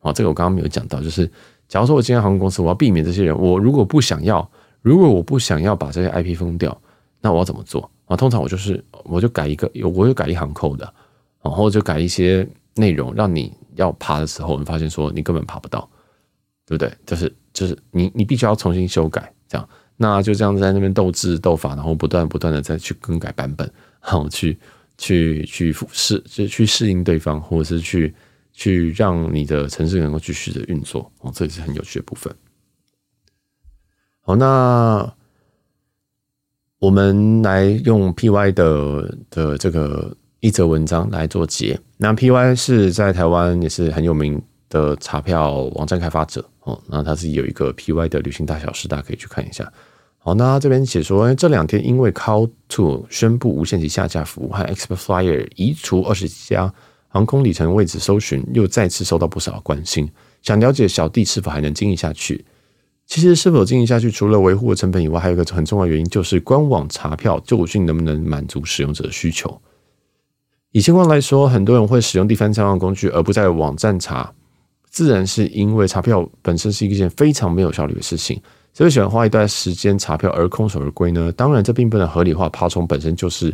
[0.00, 0.12] 啊。
[0.12, 1.26] 这个我刚刚没有讲到，就是
[1.66, 4.48] 假如说我今天航空公司，我要避免这些人，我如果不想要，
[4.82, 6.78] 如果我不想要把这些 IP 封掉，
[7.22, 8.14] 那我要怎么做啊？
[8.14, 10.94] 通常我就是我就改一个，我就改一行 code 的，
[11.42, 15.88] 然后就改一些内容，让你要爬的时候，你发现说你根本爬不到，
[16.66, 16.92] 对不对？
[17.06, 19.66] 就是就是你你必须要重新修改，这样，
[19.96, 23.70] 那就这样子在那边斗智斗法，然后不断不断的再去更改版本，
[24.02, 24.58] 然后去。
[24.96, 28.14] 去去适就去适应对方，或者是去
[28.52, 32.32] 去让你的城市能够继续的运作哦，这也是很有趣的部分。
[34.20, 35.12] 好，那
[36.78, 41.76] 我们来用 PY 的的这个一则文章来做结。
[41.96, 44.40] 那 PY 是在台湾也是很有名
[44.74, 49.72] 的查票网站开发者哦，那他是有一个 PY 的旅行大小事，大家可以去看一下。
[50.18, 56.74] 好，那这边写说，这两天因为 Call2 宣布无限期下架服务和 Expert Flyer 移除二十几家
[57.06, 60.10] 航空里程位置搜寻，又再次受到不少关心。
[60.42, 62.44] 想了解小弟是否还能经营下去？
[63.06, 69.60] 其实是否经营下去，除了维护的成本以外，还有一个很重要的原因，就是官网查票究竟能不能满足使用者的需求。
[70.72, 74.32] 以情况来说，很多人会使用第三方工具而不在网站查，
[74.94, 78.40] 自然是因为查票本身是一件非常没有效率的事情。
[78.72, 81.32] 谁会喜欢花一段时间查票而空手而归呢？
[81.32, 83.52] 当然，这并不能合理化爬虫本身就是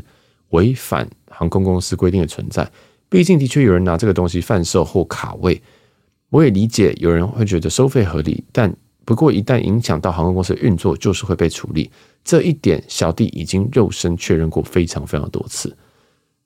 [0.51, 2.71] 违反航空公司规定的存在。
[3.09, 5.59] 毕竟，的确有人拿这个东西贩售或卡位。
[6.29, 8.71] 我也理解有人会觉得收费合理，但
[9.07, 11.91] 不过一旦影响到航空公司运作，就是会被处理。
[12.23, 15.75] 这一点，小弟已经肉身确认过非常非常多次。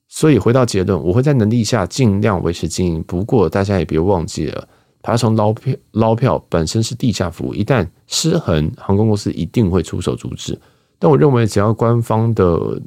[0.06, 3.02] 所以，回到结论，我会在能力下尽量维持经营。
[3.02, 4.68] 不过，大家也别忘记了。
[5.04, 10.58] 爬虫捞票捞票本身是地下服务，一旦失衡，航空公司一定会出手阻止。
[10.98, 12.80] 但我认为，只要官方的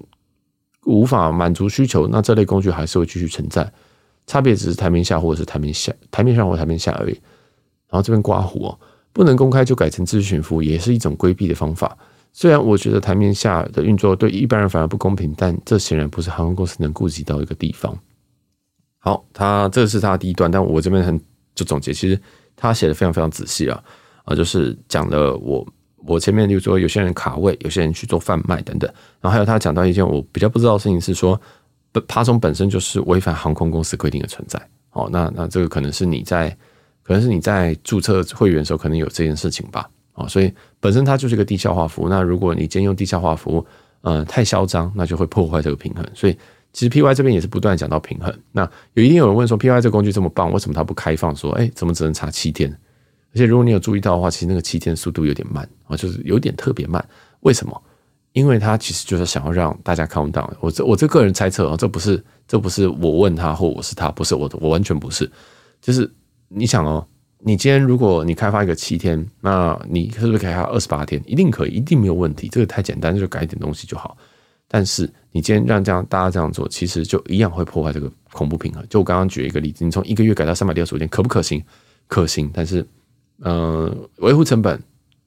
[0.85, 3.71] 无法满足需求，那这类工具还是会继续存在。
[4.25, 7.13] 差别只是台面下或者是台面下，台面上或台面下而已。
[7.87, 8.75] 然后这边刮胡，
[9.13, 11.95] 不能公开就改成咨询服务，也是一种规避的方法。
[12.33, 17.95] 虽然我觉得台面下的运作对一般人反而不公平，但这显然不是航空公司能顾及到一个地方。
[18.97, 21.21] 好，他这是他第一段，但我这边很。
[21.57, 22.21] 就总结，其实
[22.55, 23.83] 他写的非常非常仔细啊，
[24.23, 25.67] 啊，就是讲了我
[26.05, 28.87] 我前面就说有些人卡位，有些人去做贩卖等等，
[29.19, 31.41] 然后还有他讲到一件我比较不知道的事情是说，
[32.07, 34.61] 爬虫本身就是违反航空公司规定的存在。
[34.91, 36.55] 哦，那那这个可能是你在
[37.01, 39.89] 可能是你在注册会员的时候可能有这件事情吧。
[40.13, 42.07] 哦，所以本身它就是一个地下化服务。
[42.07, 43.65] 那如果你兼用地下化服务，
[44.01, 46.05] 嗯、太嚣张，那就会破坏这个平衡。
[46.13, 46.37] 所以。
[46.77, 48.31] 其实 P Y 这边也是不断讲到平衡。
[48.51, 48.61] 那
[48.93, 51.35] 有一定有人问说，P Y 这工具这么棒，为什么它不开放？
[51.35, 52.71] 说，哎，怎么只能查七天？
[53.33, 57.03] 而且如果你有注意到的话，其实那个七天速度有点慢啊，就是有点特别慢。
[57.39, 57.81] 为什么？
[58.33, 60.47] 因为他其实就是想要让大家 count down。
[60.59, 65.27] 我这我这个人猜测啊，这不是这不是我问他或我是他，不是我我完全不是。
[65.81, 66.07] 就是
[66.47, 67.03] 你想哦，
[67.39, 71.19] 你今天如果你开发一个七天，那你是不是可以开发二十八天？
[71.25, 72.47] 一定可以，一定没有问题。
[72.49, 74.15] 这个太简单，就改一点东西就好。
[74.67, 78.83] 但是你今天让这样大家这样做，其实就一样会破坏这个恐怖平衡。
[78.89, 81.63] 就我刚刚举一个例子，你从一个月改到三百六十五天，可不可行？
[82.07, 82.49] 可行。
[82.51, 82.81] 但是，
[83.41, 84.81] 嗯、呃，维护成本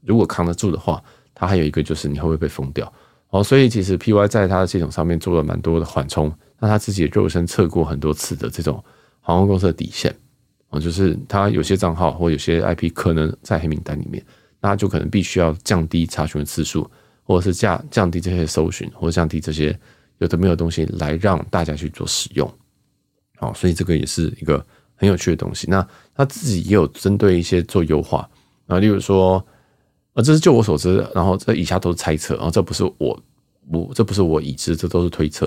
[0.04, 1.00] 如果扛得住的话，
[1.32, 2.92] 它还有一个就是你会不会被封掉？
[3.28, 8.82] 哦，所以其实 PY 在它的系统上面做了蛮多的缓冲，那他自己肉身测过很多次的这种
[9.20, 10.12] 航空公司的底线，
[10.70, 14.20] 哦，就是他有些账号或有些 IP 可能在黑名单里面，
[14.60, 16.90] 那就可能必须要降低查询的次数，
[17.22, 19.78] 或者是降降低这些搜寻，或者降低这些
[20.20, 22.50] 有的没有东西来让大家去做使用。
[23.40, 24.64] 哦，所以这个也是一个
[24.94, 25.66] 很有趣的东西。
[25.68, 28.26] 那他自己也有针对一些做优化
[28.68, 29.44] 啊，例如说。
[30.12, 33.22] 啊，这是就我所知，然后这以下都是猜测，然后这不是我，
[33.68, 35.46] 我这不是我已知，这都是推测。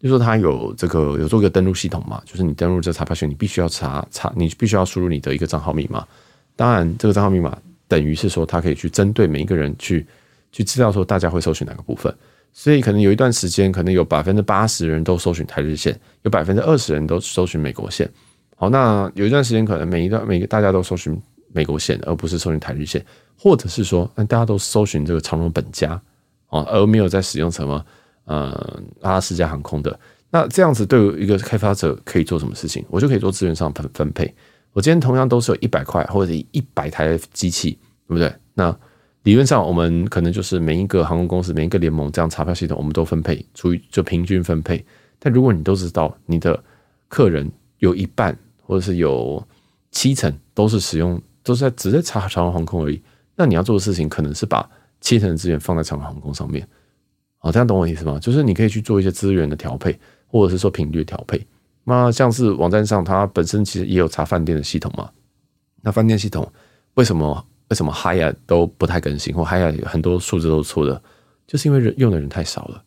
[0.00, 6.06] 就说他有这个有做一个登录系统嘛，就是你登录这查票系统，你必须要查查，你必须要输入你的一个账号密码。
[6.54, 7.58] 当然，这个账号密码
[7.88, 10.06] 等于是说，它可以去针对每一个人去
[10.52, 12.16] 去知道说大家会搜寻哪个部分。
[12.56, 18.08] 所以可能有一段时间，可能有百分之八十人都搜寻台日线，有百分之二十人都搜寻美国线。
[18.54, 21.20] 好，那有一段时间，可能每一段每个大家都搜寻
[21.52, 23.04] 美国线，而不是搜寻台日线。
[23.36, 26.00] 或者是说，那大家都搜寻这个长荣本家
[26.46, 27.84] 啊，而没有在使用什么
[28.26, 29.98] 呃阿拉斯加航空的。
[30.30, 32.84] 那这样子对于一个开发者可以做什么事情？
[32.88, 34.32] 我就可以做资源上分分配。
[34.72, 37.72] 我今天同样都是有一百块或者一百台机器，
[38.06, 38.32] 对不对？
[38.54, 38.76] 那
[39.24, 44.84] 理论上我们可能就是每一个航空公司、每一个联盟这样查票系统，我们都分配，出于就平均分配。
[45.18, 46.62] 但如果你都知道你的
[47.08, 49.42] 客人有一半或者是有
[49.90, 53.02] 七成都是使用，都是在只在查长航空而已。
[53.34, 54.68] 那你要做的事情可能是把
[55.00, 56.66] 七成的资源放在长航空上面，
[57.38, 58.18] 好，这样懂我意思吗？
[58.20, 61.42] 就是你可以去做一些资源的调配，或者是说频率调配。
[61.82, 65.10] 那像是网站上它本身其实也有查饭店的系统嘛，
[65.80, 66.46] 那饭店系统
[66.94, 71.02] 为什么为什么 Hiya 都不太更新，或 Hiya 很多数字都错的，
[71.44, 72.80] 就是因为人用的人太少了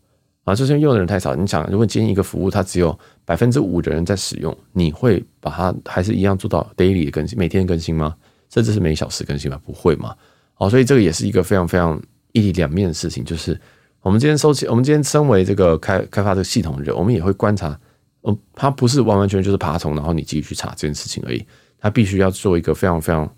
[0.46, 1.36] 啊，就是因为用的人太少。
[1.36, 8.16] 你想，如果今天一个服务它只有百分之五的人在使用，你会把它还是一样做到 daily 的更新，每天更新吗？
[8.50, 9.60] 甚至是每小时更新吗？
[9.66, 10.16] 不会嘛？
[10.54, 13.60] 好，所以这个也是一个非常非常一体两面的事情，就是
[14.00, 17.78] 我们今天收集，我们今天身为这个开开发这个系统的人，我们也会观察，
[18.24, 21.46] 嗯，它不是完完全全就是爬虫，然后你继续去查这件事情而已，
[21.78, 23.30] 它必须要做一个非常非常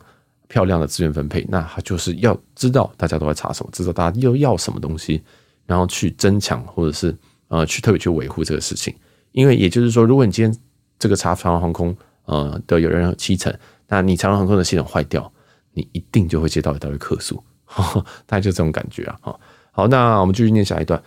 [0.50, 5.24] 漂亮的资源分配，那它就是要知道大家都在查什么，知道大家又要什么东西，
[5.66, 8.94] 然后去增强或者是呃去特别去维护这个事情，
[9.32, 10.54] 因为也就是说，如果你今天
[11.00, 11.96] 这个查长荣航空
[12.26, 13.54] 呃的有人有七成，
[13.88, 15.32] 那你长荣航空的系统坏掉。
[15.72, 17.42] 你一定就会接到一大堆客诉，
[18.26, 19.36] 大概就这种感觉啊。
[19.72, 21.02] 好，那我们继续念下一段。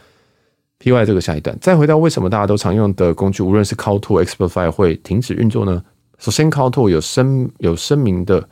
[0.79, 1.05] P.Y.
[1.05, 5.85] 这个下一段，再回到为什么大家都常用的工具，无论是 CallTool、ExpertFire 会停止运作呢？
[6.19, 8.49] 首先，CallTool 有声有声明的，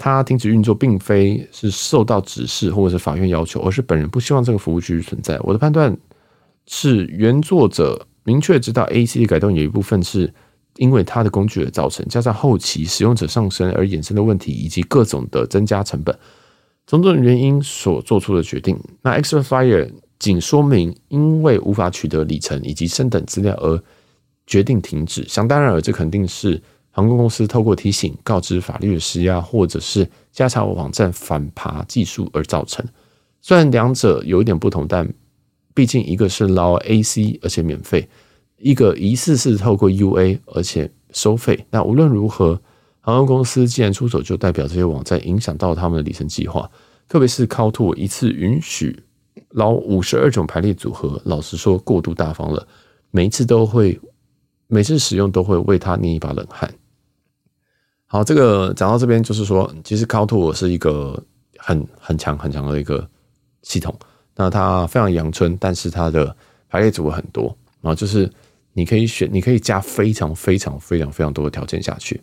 [0.00, 5.38] 它停止运作并非是受到指示或者是法院要求，而是本人不希望这个服务继续存在。
[5.42, 5.94] 我的判断
[6.66, 10.32] 是，原作者明确知道 A C 的改动有一部分是。
[10.76, 16.16] 因为它的工具而造成，加上后期使用者上升而衍生的问题，以及各种的增加成本，
[16.86, 18.78] 种种原因所做出的决定。
[19.02, 19.90] 那 X Fire
[20.20, 23.82] 仅说明因为无法取得里程以及升等资料而
[24.46, 25.26] 决定停止。
[25.28, 26.62] 想当然尔，这肯定是
[27.00, 32.84] 航空公司透过提醒、告知、法律的施压，或者是加强网站反扒技术而造成。
[33.40, 35.10] 虽然两者有一点不同，但
[35.72, 38.06] 毕竟一个是捞 AC 而且免费。
[38.58, 42.60] 一个疑似是透过 UA 而且收费，那无论如何，
[43.00, 46.70] 航空公司既然出手，就代表这些网站影响到他们的里程计划。
[47.08, 49.02] 特别是 call to 一次允许
[49.52, 52.68] 捞五十二种排列组合，老实说过度大方了。
[53.10, 53.98] 每一次都会，
[54.66, 56.70] 每次使用都会为他捏一把冷汗。
[58.12, 61.22] 好，这个讲到这边，就是说，其实 Cowtool 是一个
[61.56, 63.08] 很很强很强的一个
[63.62, 63.96] 系统。
[64.34, 66.36] 那它非常阳春，但是它的
[66.68, 68.30] 排列组合很多，然后就是。
[68.72, 72.18] 你可以选，你可以加非常非常非常非常多的条件下去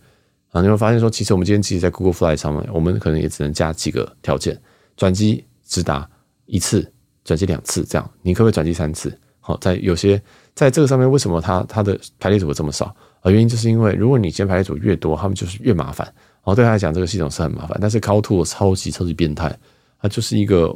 [0.51, 0.61] 啊！
[0.61, 4.57] 你会发现说，其实我们今天其实，在 Google Flight 上面，我们可能也只能加几个条件：
[4.95, 6.09] 转机直达
[6.45, 6.89] 一次，
[7.25, 9.15] 转机两次，这样你可不可以转机三次？
[9.41, 10.19] 好，在有些
[10.55, 12.95] 在这个上面，为什么它它的排列组合这么少？
[13.32, 16.07] 原因就是因为如果你先排列组越多，他们就是越麻烦。
[16.43, 17.78] 哦，对他来讲，这个系统是很麻烦。
[17.82, 19.57] 但是 CallTool 超级超级变态，
[20.01, 20.73] 它就是一个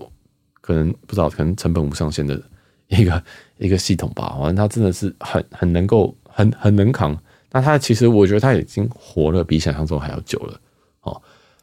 [0.59, 2.41] 可能不知道，可能成本无上限的。
[2.87, 3.23] 一个
[3.57, 7.17] 一个系统吧，反正它真的是很很能够很很能扛。
[7.49, 10.59] 那它其实我觉得它已经活了比想象中还要久了。
[11.03, 11.21] 哦，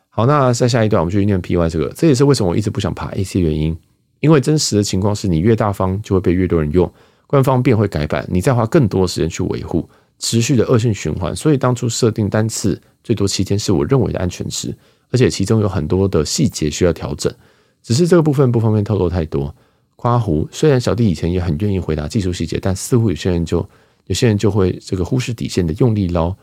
[0.08, 3.76] 好，那在下一段我们就去念 PY 这个，这也是为什么我一直不想爬 AC 原因。
[4.20, 6.90] 因为真实的情况是你越大方就会被越多人用，
[7.26, 9.86] 官方便会改版，你再花更多时间去维护，
[10.18, 11.34] 持续的恶性循环。
[11.34, 14.74] 所以当初设定单次最多七天是我认为的安全值，
[15.10, 17.32] 而且其中有很多的细节需要调整，
[17.82, 19.54] 只是这个部分不方便透露太多。
[19.96, 23.68] 夸胡，虽然小弟以前也很愿意回答技术细节，但似乎有些人就
[24.06, 26.34] 有些人就会这个忽视底线的用力捞。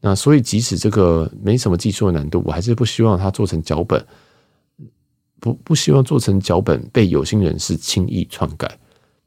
[0.00, 4.04] 那所以即使这个没什么技术的难度，我还是不希望它做成脚本，
[5.40, 8.78] 不不希望做成脚本被有心人士轻易篡改。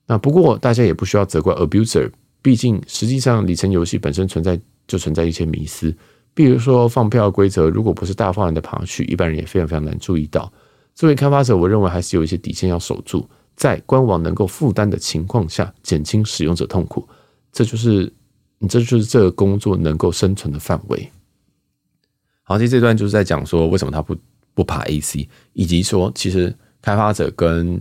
[0.06, 5.94] 那不过大家也不需要责怪 abuser，毕竟实际上里程游戏本身存在就存在一些迷思，
[6.34, 10.52] 比如说放票规则，如果不是大方人的爬去，一般人也非常非常难注意到。
[10.96, 17.08] 作为开发者，我认为还是有一些底线要守住，在官网能够负担的情况下，减轻使用者痛苦，
[17.52, 18.12] 这就是
[18.60, 21.12] 你这就是这个工作能够生存的范围。
[22.44, 24.16] 好，其实这段就是在讲说为什么他不
[24.54, 27.76] 不爬 AC，以及说其实开发者跟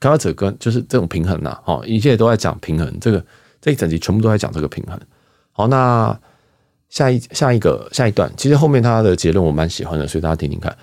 [0.00, 2.98] 开发者跟就是这种平衡呐，哦，一切都在讲平衡。
[3.00, 3.24] 这个
[3.60, 4.98] 这一整集全部都在讲这个平衡。
[5.52, 6.18] 好，那
[6.88, 10.76] 下一下一个下一段，其实后面他的结论我蛮喜欢的，所以大家听听看。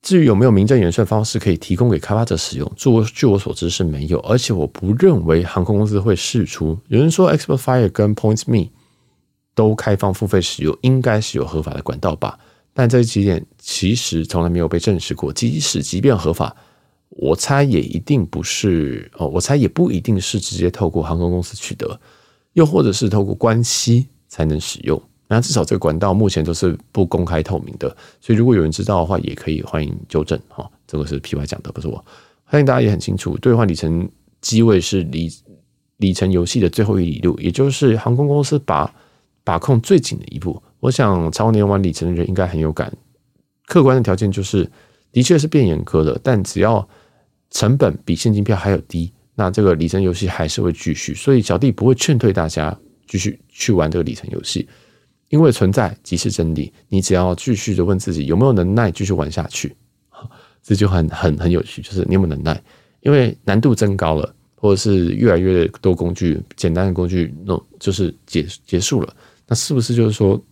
[0.00, 6.78] 至于有没有名正言顺方式可以提供给开发者使用，据我据我所知是没有，而且我不认为航空公司会释出。
[6.86, 8.70] 有人说 ExpertFire 跟 PointsMe
[9.54, 12.38] 都开放付费使用，应该是有合法的管道吧？
[12.72, 15.32] 但这几点其实从来没有被证实过。
[15.32, 16.54] 即使即便合法，
[17.10, 21.98] 我猜也一定不是哦，我猜也不一定是直接透过航空公司取得，
[22.52, 25.00] 又或者是透过关系才能使用。
[25.26, 30.70] 那至少这个管道目前都是不公开透明的，所以如果有人知道的话，也可以欢迎纠正哈。
[30.86, 32.02] 这个是 PY 讲的，不是我。
[32.50, 34.08] 相信大家也很清楚，兑换里程
[34.40, 35.30] 机位是里
[35.98, 38.90] 里程游戏的最后一里路，也就是航空公司把
[39.44, 40.62] 把控最紧的一步。
[40.80, 42.90] 我想常年玩里程的人应该很有感。
[43.66, 44.70] 客观的条件就是，
[45.12, 46.88] 的确是变严苛了，但只要
[47.50, 51.14] 成本比现金票还要低，那这个里程游戏还是会继续。
[51.14, 54.68] 所以小弟不会劝退大家继续去玩这个里程游戏，
[55.28, 56.72] 因为存在即是真理。
[56.88, 59.74] 你只要继续的问自己有没有能耐继续玩下去，
[60.62, 62.62] 这就很很很有趣，就是你有没有能耐？
[63.00, 69.14] 因为难度增高了，或者是越来越多工具，简单的工具那就是结结束了。
[69.46, 70.42] 那是不是就是说？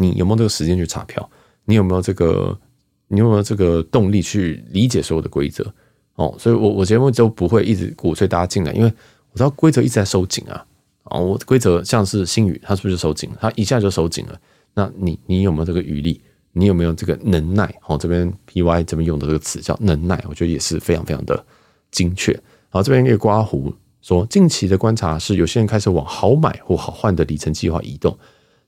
[0.00, 1.28] 你有没有这个时间去查票？
[1.64, 2.56] 你有没有这个？
[3.10, 5.64] 你有没有这个动力去理解所有的规则？
[6.18, 8.92] 哦，所以我我节目就不会一直鼓吹大家进来，因为
[9.30, 10.66] 我知道规则一直在收紧啊。
[11.04, 13.30] 哦，我规则像是新宇，它是不是收紧？
[13.40, 14.38] 它一下就收紧了。
[14.74, 16.20] 那你你有没有这个余力？
[16.52, 17.72] 你有没有这个能耐？
[17.86, 21.44] 哦，这边 PY 这边用的这个词叫能耐，我觉得也是非常非常的
[21.92, 22.38] 精确。
[22.68, 28.18] 好，这边一个刮胡说，近期的观察是，有些人开始往好买或好换的里程计划移动。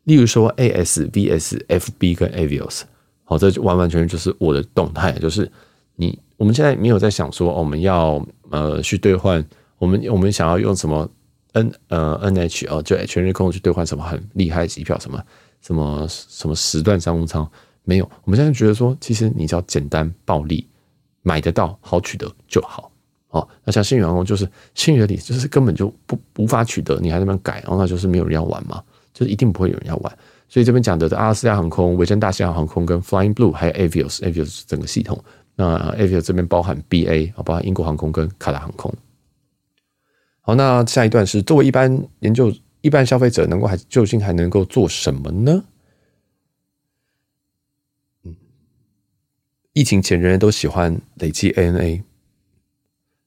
[0.05, 2.82] 例如说，A S V S F B 跟 Avios，
[3.24, 5.51] 好，这就完完全全就是我的动态，就是
[5.96, 8.18] 你我们现在没有在想说我们要
[8.49, 9.45] 呃去兑换，
[9.76, 11.07] 我们我们想要用什么
[11.53, 15.22] N 呃 N H 哦，就全日空去兑换什么很厉害的机票，什么
[15.61, 17.47] 什么什么时段商务舱，
[17.84, 20.66] 没有，我们现在觉得说，其实你只要简单暴利，
[21.20, 22.91] 买得到，好取得就好。
[23.28, 28.82] 哦，那像新宇航空就是新宇的里就是根本就不无法取得，你还在那边改，然后那就是没有人要玩嘛。
[29.12, 30.18] 就是一定不会有人要玩，
[30.49, 35.22] 所以这边讲的的阿拉斯加航空、维珍大西洋航空跟 Flying Blue 还有 Avios，Avios 整个系统。
[35.61, 38.90] 那 Avio 这边包含 BA，包含英国航空跟卡达航空。
[40.40, 42.50] 好，那下一段是作为一般研究、
[42.80, 45.62] 一般消费者，能够还究竟还能够做什么呢？
[48.24, 48.34] 嗯，
[49.74, 52.02] 疫情前人人都喜欢累积 ANA，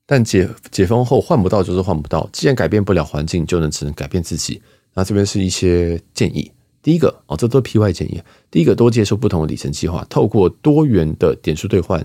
[0.08, 2.28] 但解解封后换不到就是换不到。
[2.34, 4.60] 既然改变不了环境，就能只能改变自己。
[4.96, 6.52] 那这边是一些建议。
[6.82, 8.20] 第一个哦，这都是 PY 建议。
[8.50, 12.04] 第一个，多接受不同的里程计划，透过多元的点数兑换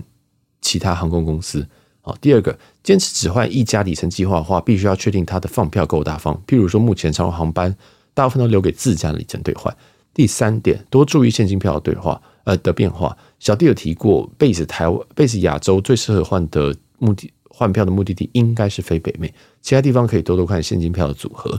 [0.68, 1.66] 其他航空公司。
[2.02, 6.34] 好，第二个，坚持只换一家里程计划的话，必须要确定它的放票够大方。
[6.46, 7.74] 譬如说，目前长荣航班
[8.12, 9.74] 大部分都留给自家里程兑换。
[10.12, 13.16] 第三点，多注意现金票的兑换呃的变化。
[13.38, 21.58] 小弟有提过，base 台湾 base 亚洲最适合换的目的换票的目的地应该是非北美，其他地方可以多多看现金票的组合。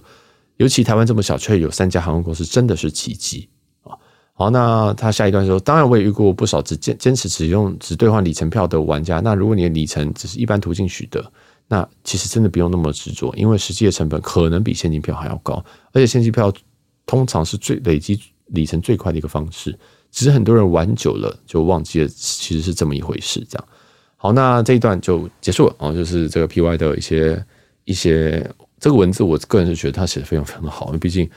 [0.57, 3.47] 尤其台湾这么小，却有三家航空公司，真的是奇迹！
[4.39, 9.19] 好，那他下一段说，当然我也遇过不少只坚坚持只用只兑换里程票的玩家。
[9.19, 11.21] 那如果你的里程只是一般途径取得，
[11.67, 15.61] 那其实真的不用那么执着，因为实际的成本可能比现金票还要高，
[15.91, 16.49] 而且现金票
[17.05, 19.77] 通常是最累积里程最快的一个方式。
[20.09, 23.45] 只是很多人玩久了就忘记了，其实是这么一回事。
[23.49, 23.67] 这样，
[24.15, 27.45] 好，那这一段就结束了哦，就是这个 PY 的一些
[27.83, 28.49] 一些。
[28.79, 31.29] 这个文字，我个人是觉得他写的非常非常的好，因为毕竟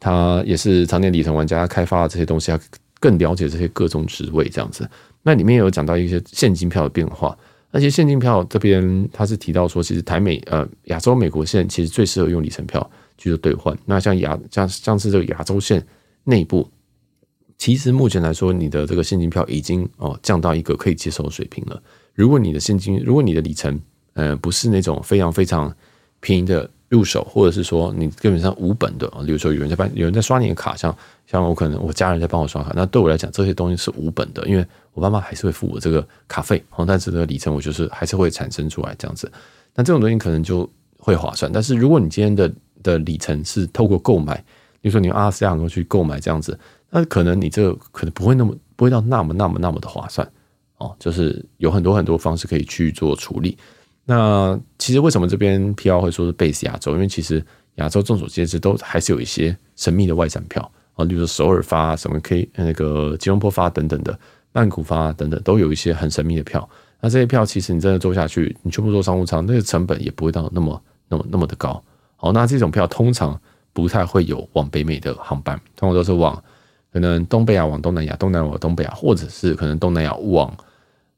[0.00, 2.58] 他也是常年里程玩家，开发这些东西，他
[2.98, 4.88] 更了解这些各种职位这样子。
[5.22, 7.36] 那里面有讲到一些现金票的变化，
[7.70, 13.76] 而且现金票这边他是提到说，其实台美呃亚洲美国线其实最适合用里程票去做兑换。
[13.84, 15.86] 那像亚像像是这个亚洲线
[16.24, 16.66] 内部，
[17.58, 21.82] 其实目前来说，你的这个现金票已经哦降到一个可以接受的水平了。
[22.14, 23.78] 如果你的现金，如果你的里程
[24.14, 25.70] 呃不是那种非常非常
[26.20, 26.70] 便宜的。
[26.90, 39.30] 入手，或者是说你基本上无本的啊，比如说有人在办，有人在刷你的卡，像像我可能我家人在帮我刷卡，那对我来讲这些东西是无本的，因为我爸妈还是会付我这个卡费，但是这个里程我就是还是会产生出来这样子。
[39.74, 40.68] 那这种东西可能就
[40.98, 41.50] 会划算。
[41.52, 44.36] 但是如果你今天的的里程是透过购买，
[44.80, 46.58] 比如说你用阿拉斯加去购买这样子，
[46.90, 50.28] 那可能你这个可能不会那么不会到那么那么那么的划算
[50.78, 50.92] 哦。
[50.98, 53.56] 就是有很多很多方式可以去做处理。
[54.04, 56.92] 那其实为什么这边 PR 会说是 base 亚洲？
[56.92, 57.44] 因为其实
[57.76, 64.18] 亚洲众所皆知都还是有一些神秘的外展票啊，例如首尔发什么 K 那个吉隆坡发等等的，
[64.52, 66.68] 曼谷发等等，都有一些很神秘的票。
[67.00, 71.82] 那这些票其实你真的坐下去，你全部坐商务舱，那个成本也不会到那么那么那么的高。
[72.16, 73.40] 好，那这种票通常
[73.72, 76.34] 不太会有往北美的航班，通常都是往
[76.92, 80.52] 可能东北亚往东南亚，东南亚往东北亚，或者是可能东南亚往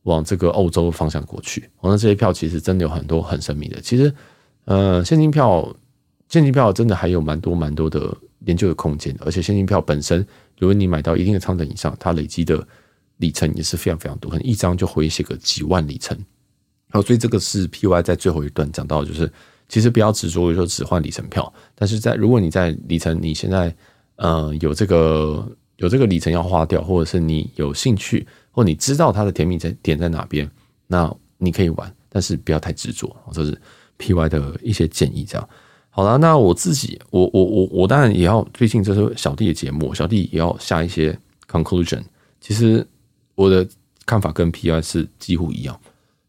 [0.04, 1.68] 往这个欧洲方向过去。
[1.76, 3.80] 好，那这些票其实真的有很多很神秘的。
[3.80, 4.12] 其实，
[4.64, 5.74] 呃，现金票，
[6.28, 10.26] 现金票真的还有蛮多蛮多的研究的空间，而且现金票本身，
[10.58, 12.66] 如果你买到一定的舱等以上，它累积的。
[13.18, 16.18] 里程也是非常非常多，可能一张就回写个几万里程。
[16.90, 19.30] 好，所以这个是 PY 在最后一段讲到，就是
[19.68, 23.72] 其实不要执着于说只换里程票，但是在如果你在里程你现在
[24.16, 25.46] 呃有这个
[25.76, 30.48] 有这个里程要花掉，或者是你有兴趣，或你知道它的甜蜜在点在哪边，
[30.86, 33.12] 那你可以玩，但是不要太执着。
[33.32, 33.60] 这是
[33.98, 35.24] PY 的一些建议。
[35.24, 35.48] 这样
[35.90, 42.02] 好了，那我自己我我我我当然也要，最近这是小弟的节目，小弟也要下一些 conclusion。
[42.40, 42.86] 其实。
[43.34, 43.66] 我的
[44.04, 45.80] 看法跟 PY 是几乎一样，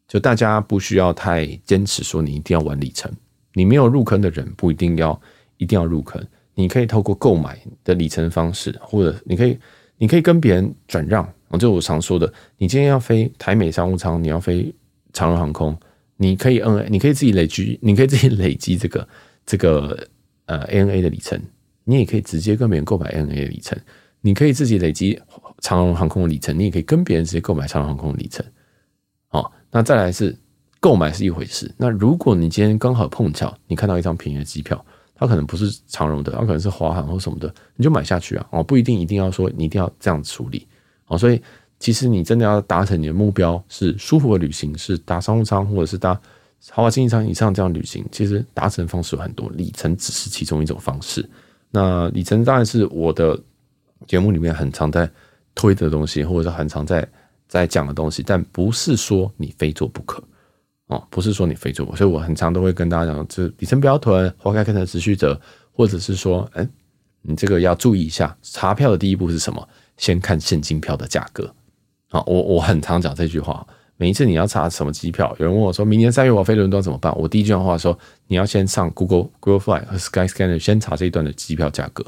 [0.07, 3.11] 就大家不需要太坚持说你一定要玩里程，
[3.53, 5.21] 你没有入坑的人不一定要
[5.57, 9.59] 一定要入坑，你可以透过购买的里程方式，或者你可以
[9.97, 14.73] 你可以跟别人转让，就我常说的，你今天要飞台美商务舱，你要飞
[15.11, 15.77] 长荣航空，
[16.17, 19.07] 你可以 NA，你可以自己累积，你可以自己累积这个
[19.45, 20.07] 这个
[20.45, 21.39] 呃 ANA 的里程，
[21.83, 23.77] 你也可以直接跟别人购买 ANA 的里程，
[24.21, 25.19] 你可以自己累积。
[25.61, 28.45] 长荣航空的里程，你也可以跟别人直接购买长荣航空的里程。
[29.29, 30.37] 哦，那再来是
[30.81, 31.73] 购买是一回事。
[31.77, 34.85] 那如果你今天刚好碰巧你看到一张便宜的机票，
[35.15, 38.45] 它可能不是长荣的，它可能是华航或什么的，你就买下去啊。
[38.51, 40.67] 哦，不一定一定要说你一定要这样处理。
[41.07, 41.41] 哦，所以
[41.79, 46.13] 其实你真的要达成你的目标是舒服的旅行，是搭商务舱或者是搭
[46.69, 51.29] 豪华经济舱以上这样旅行，其实达成方式有很多，里程只是其中一种方式。
[51.71, 53.39] 那里程当然是我的
[54.07, 55.09] 节目里面很常在。
[55.55, 57.07] 推的东西，或者是很常在
[57.47, 60.19] 在讲的东西，但不是说你非做不可
[60.87, 65.39] 哦，不是说你非做，所以我很常都会跟大家讲，这里程不要囤，花开看成持续者，
[65.71, 66.67] 或者是说，哎，
[67.21, 69.69] 你这个要注意一下，查票的第一步是什么？
[69.97, 71.53] 先看现金票的价格
[72.09, 73.65] 啊，我我很常讲这句话，
[73.97, 77.13] 每一次你要查什么机票，有人问我说明年三月我飞伦敦怎么办？
[77.17, 82.05] 我第一句话说，你要先上 Google Google Fly 和 Skyscanner 先查这一段的机票价格，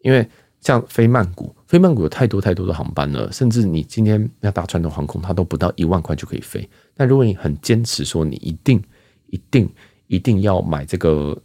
[0.00, 0.28] 因为。
[0.60, 6.66] 像飞曼谷，飞曼谷有太多太多的航班了，甚至你今天要搭传统航空，它都不到一万块就可以飞。
[6.94, 8.82] 但如果你很坚持说你一定、
[9.26, 9.70] 一定、
[10.06, 11.38] 一定要买这个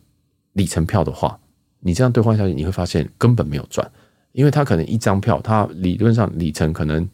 [0.53, 1.37] 里程票的话，
[1.81, 3.85] 你这样兑换下去，你会发现根本没有赚，
[4.31, 7.07] 因为他可能一张票，他理论上里程可能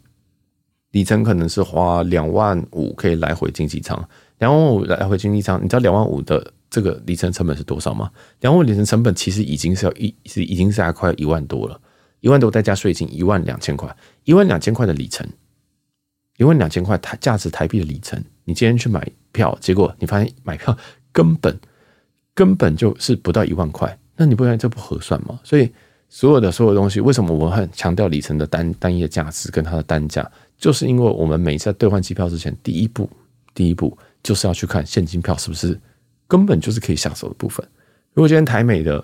[0.92, 3.98] 里程可能是花两万五可以来回经济舱，
[4.40, 8.12] 两万五来回经济舱，你知道两万五的这个里程成本是多少吗？
[8.42, 11.80] 两万五里程成本其实已经是要一是已经是还快一万多了。
[12.22, 15.28] 一万多再加税金，一万两千块，一万两千块的里程，
[16.38, 20.76] 一万两千块台价值台币的里程，你今天去买票，结果你发现买票
[21.12, 21.56] 根本
[22.34, 25.40] 根本就是不到一万块，那你不觉得这不合算吗？
[25.44, 25.72] 所以
[26.10, 33.10] 所有的所有东西，为什么我很强调里程的单单一的价值跟它的单价，就是因为我们每次在兑换机票之前，第一步
[33.54, 35.80] 第一步就是要去看现金票是不是
[36.28, 37.66] 根本就是可以下手的部分。
[38.14, 39.04] 如果今天台美的。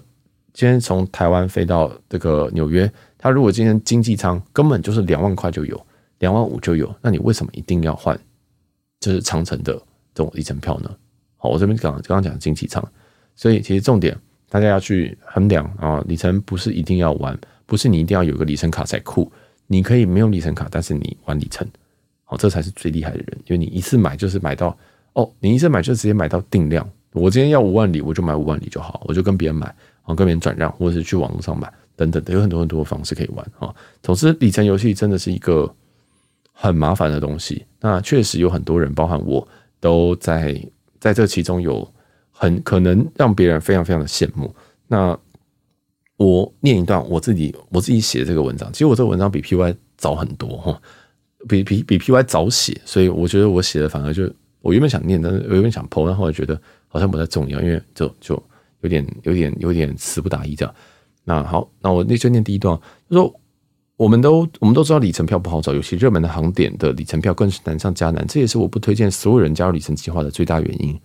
[0.54, 5.82] 今天从台湾飞到这个纽约，他如果今天经济舱根本就是两万块就有，
[6.20, 8.20] 两万五就有，那你为什么一定要换？
[8.99, 9.72] 就是长城的
[10.14, 10.93] 这种里程票呢？
[11.38, 12.86] 好，我这边刚刚讲经济舱，
[13.34, 14.14] 所以其实重点
[14.52, 19.32] 大家要去衡量啊，里程不是一定要玩，不是你一定要有个里程卡才酷，
[19.68, 21.66] 你可以没有里程卡，但是你玩里程，
[22.26, 24.78] 好，这才是最厉害的人，因为你一次买就是买到
[25.14, 29.74] 哦，你一次买就直接买到定量，我今天要五万里，我就买五万里就好，我就跟别人买。
[30.04, 33.74] 然后跟别人转让，或者是去网络上买等等的，有很多很多的方式可以玩啊。
[34.02, 35.72] 总之，里程游戏真的是一个
[36.52, 37.64] 很麻烦的东西。
[37.80, 39.47] 那确实有很多人，包含我
[39.80, 40.60] 都在
[40.99, 41.88] 在这其中有
[42.42, 44.52] 很可能让别人非常非常的羡慕。
[44.88, 45.16] 那
[46.18, 50.82] 我念一段我自己我自己写的这个文章，其实我这个文章比 PY 早很多哈，
[51.48, 54.28] 比比比 PY 早写，所以我觉得我写的反而就
[54.62, 58.44] 我原本想念，但是我原本想 po，然后我觉得好像不太重要，因为就就。
[58.84, 60.76] 有点有点有点词不达意这样。
[61.24, 62.76] 那好，那我那就念第一段，
[63.08, 63.39] 就说
[63.96, 68.26] 我们都我们都知道里程票不好找，尤其热门的航点的里程票更是难上加难。
[68.26, 71.00] 这也是我不推荐所有人加入里程计划的最大原因。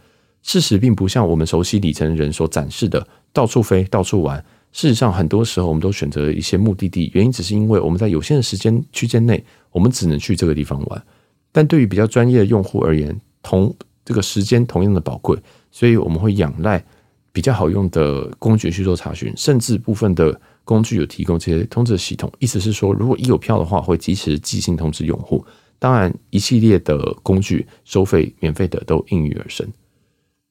[0.47, 4.43] 事实并不像我们熟悉里程人所展示的到处飞、到处玩。
[4.71, 11.03] 事实上，很多时候我们都选择一些目的地，原因只是因为我们在有限的时间区间内，我们只能去这个地方玩。
[11.51, 13.75] 但对于比较专业的用户而言，同
[14.05, 15.37] 这个时间同样的宝贵，
[15.73, 16.85] 所以我们会仰赖
[17.33, 22.31] 比较好用的工具去做查询，甚至部分的工具有提供这些通知系统。
[22.39, 25.45] 意思是说，如果一有票的话，会及时寄信通知用户。
[25.81, 29.67] 当然，一系列的工具收费免费的都应运而生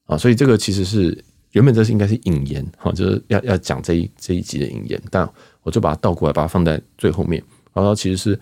[0.06, 1.16] 啊，所以这个其实是
[1.52, 5.28] 原本这是应该是引言哈，就是要要讲这一这一集的引言，但
[5.62, 7.42] 我就把它倒过来，把它放在最后面。
[7.72, 8.38] 然后其实是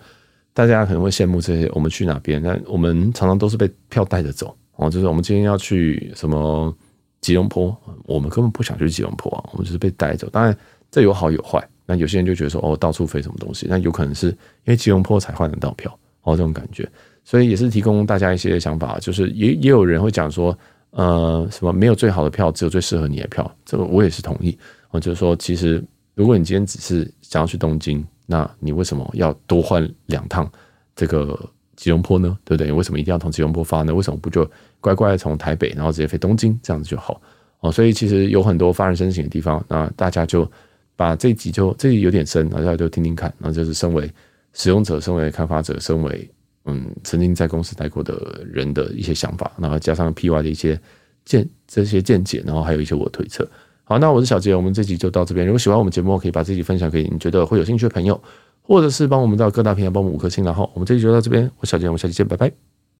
[0.53, 6.73] 大家可能会羡慕这些我们去哪边，但我们常常都是被票带着走哦，就是我们今天要去什么
[7.19, 10.29] 吉隆坡，我们根本不想去吉隆坡啊，我们就是被带走。
[10.29, 10.57] 当然
[10.89, 14.35] 这有好有坏，那有些人就觉得说哦，到处飞什么东西，那有可能是因
[14.65, 15.97] 为吉隆坡才换得到票。
[16.23, 16.89] 哦，这种感觉，
[17.23, 20.57] 所以也是提供大家一些想法，就是也也有人会讲说，
[20.95, 24.57] 呃，什么没有最好的票，只有最适合你的票，这个我也是同意。
[24.91, 25.83] 我就是说，其实
[26.13, 30.49] 如果你今天只是想要去东京，那你为什么要多换两趟
[30.95, 31.37] 这个
[31.75, 32.37] 吉隆坡呢？
[32.45, 32.71] 对不对？
[32.71, 33.93] 为什么一定要从吉隆坡发呢？
[33.93, 37.21] 为什么不就乖乖从台北，然后直接飞东京，这样子就好？
[37.59, 40.49] 哦，所以其实有很多发人深省的地方，那大家就
[40.95, 44.09] 把这集就这里有点深，大家就听听看，然后就是身为。
[44.57, 46.31] 使用者，身为开发者，身为
[46.65, 50.79] 嗯曾经在公司待过的人的一些想法，然后加上 PY 的一些
[51.23, 53.47] 见这些见解，然后还有一些我推测。
[53.83, 55.45] 好，那我是小杰，我们这集就到这边。
[55.45, 58.19] 如果喜欢我们节目，可以把这集分享给你觉得会有兴趣的朋友，
[58.61, 60.43] 或者是帮我们到各大平台帮我们五颗星。
[60.43, 62.74] 然后我们这集就到这边，我是小杰，我们下期见，拜拜。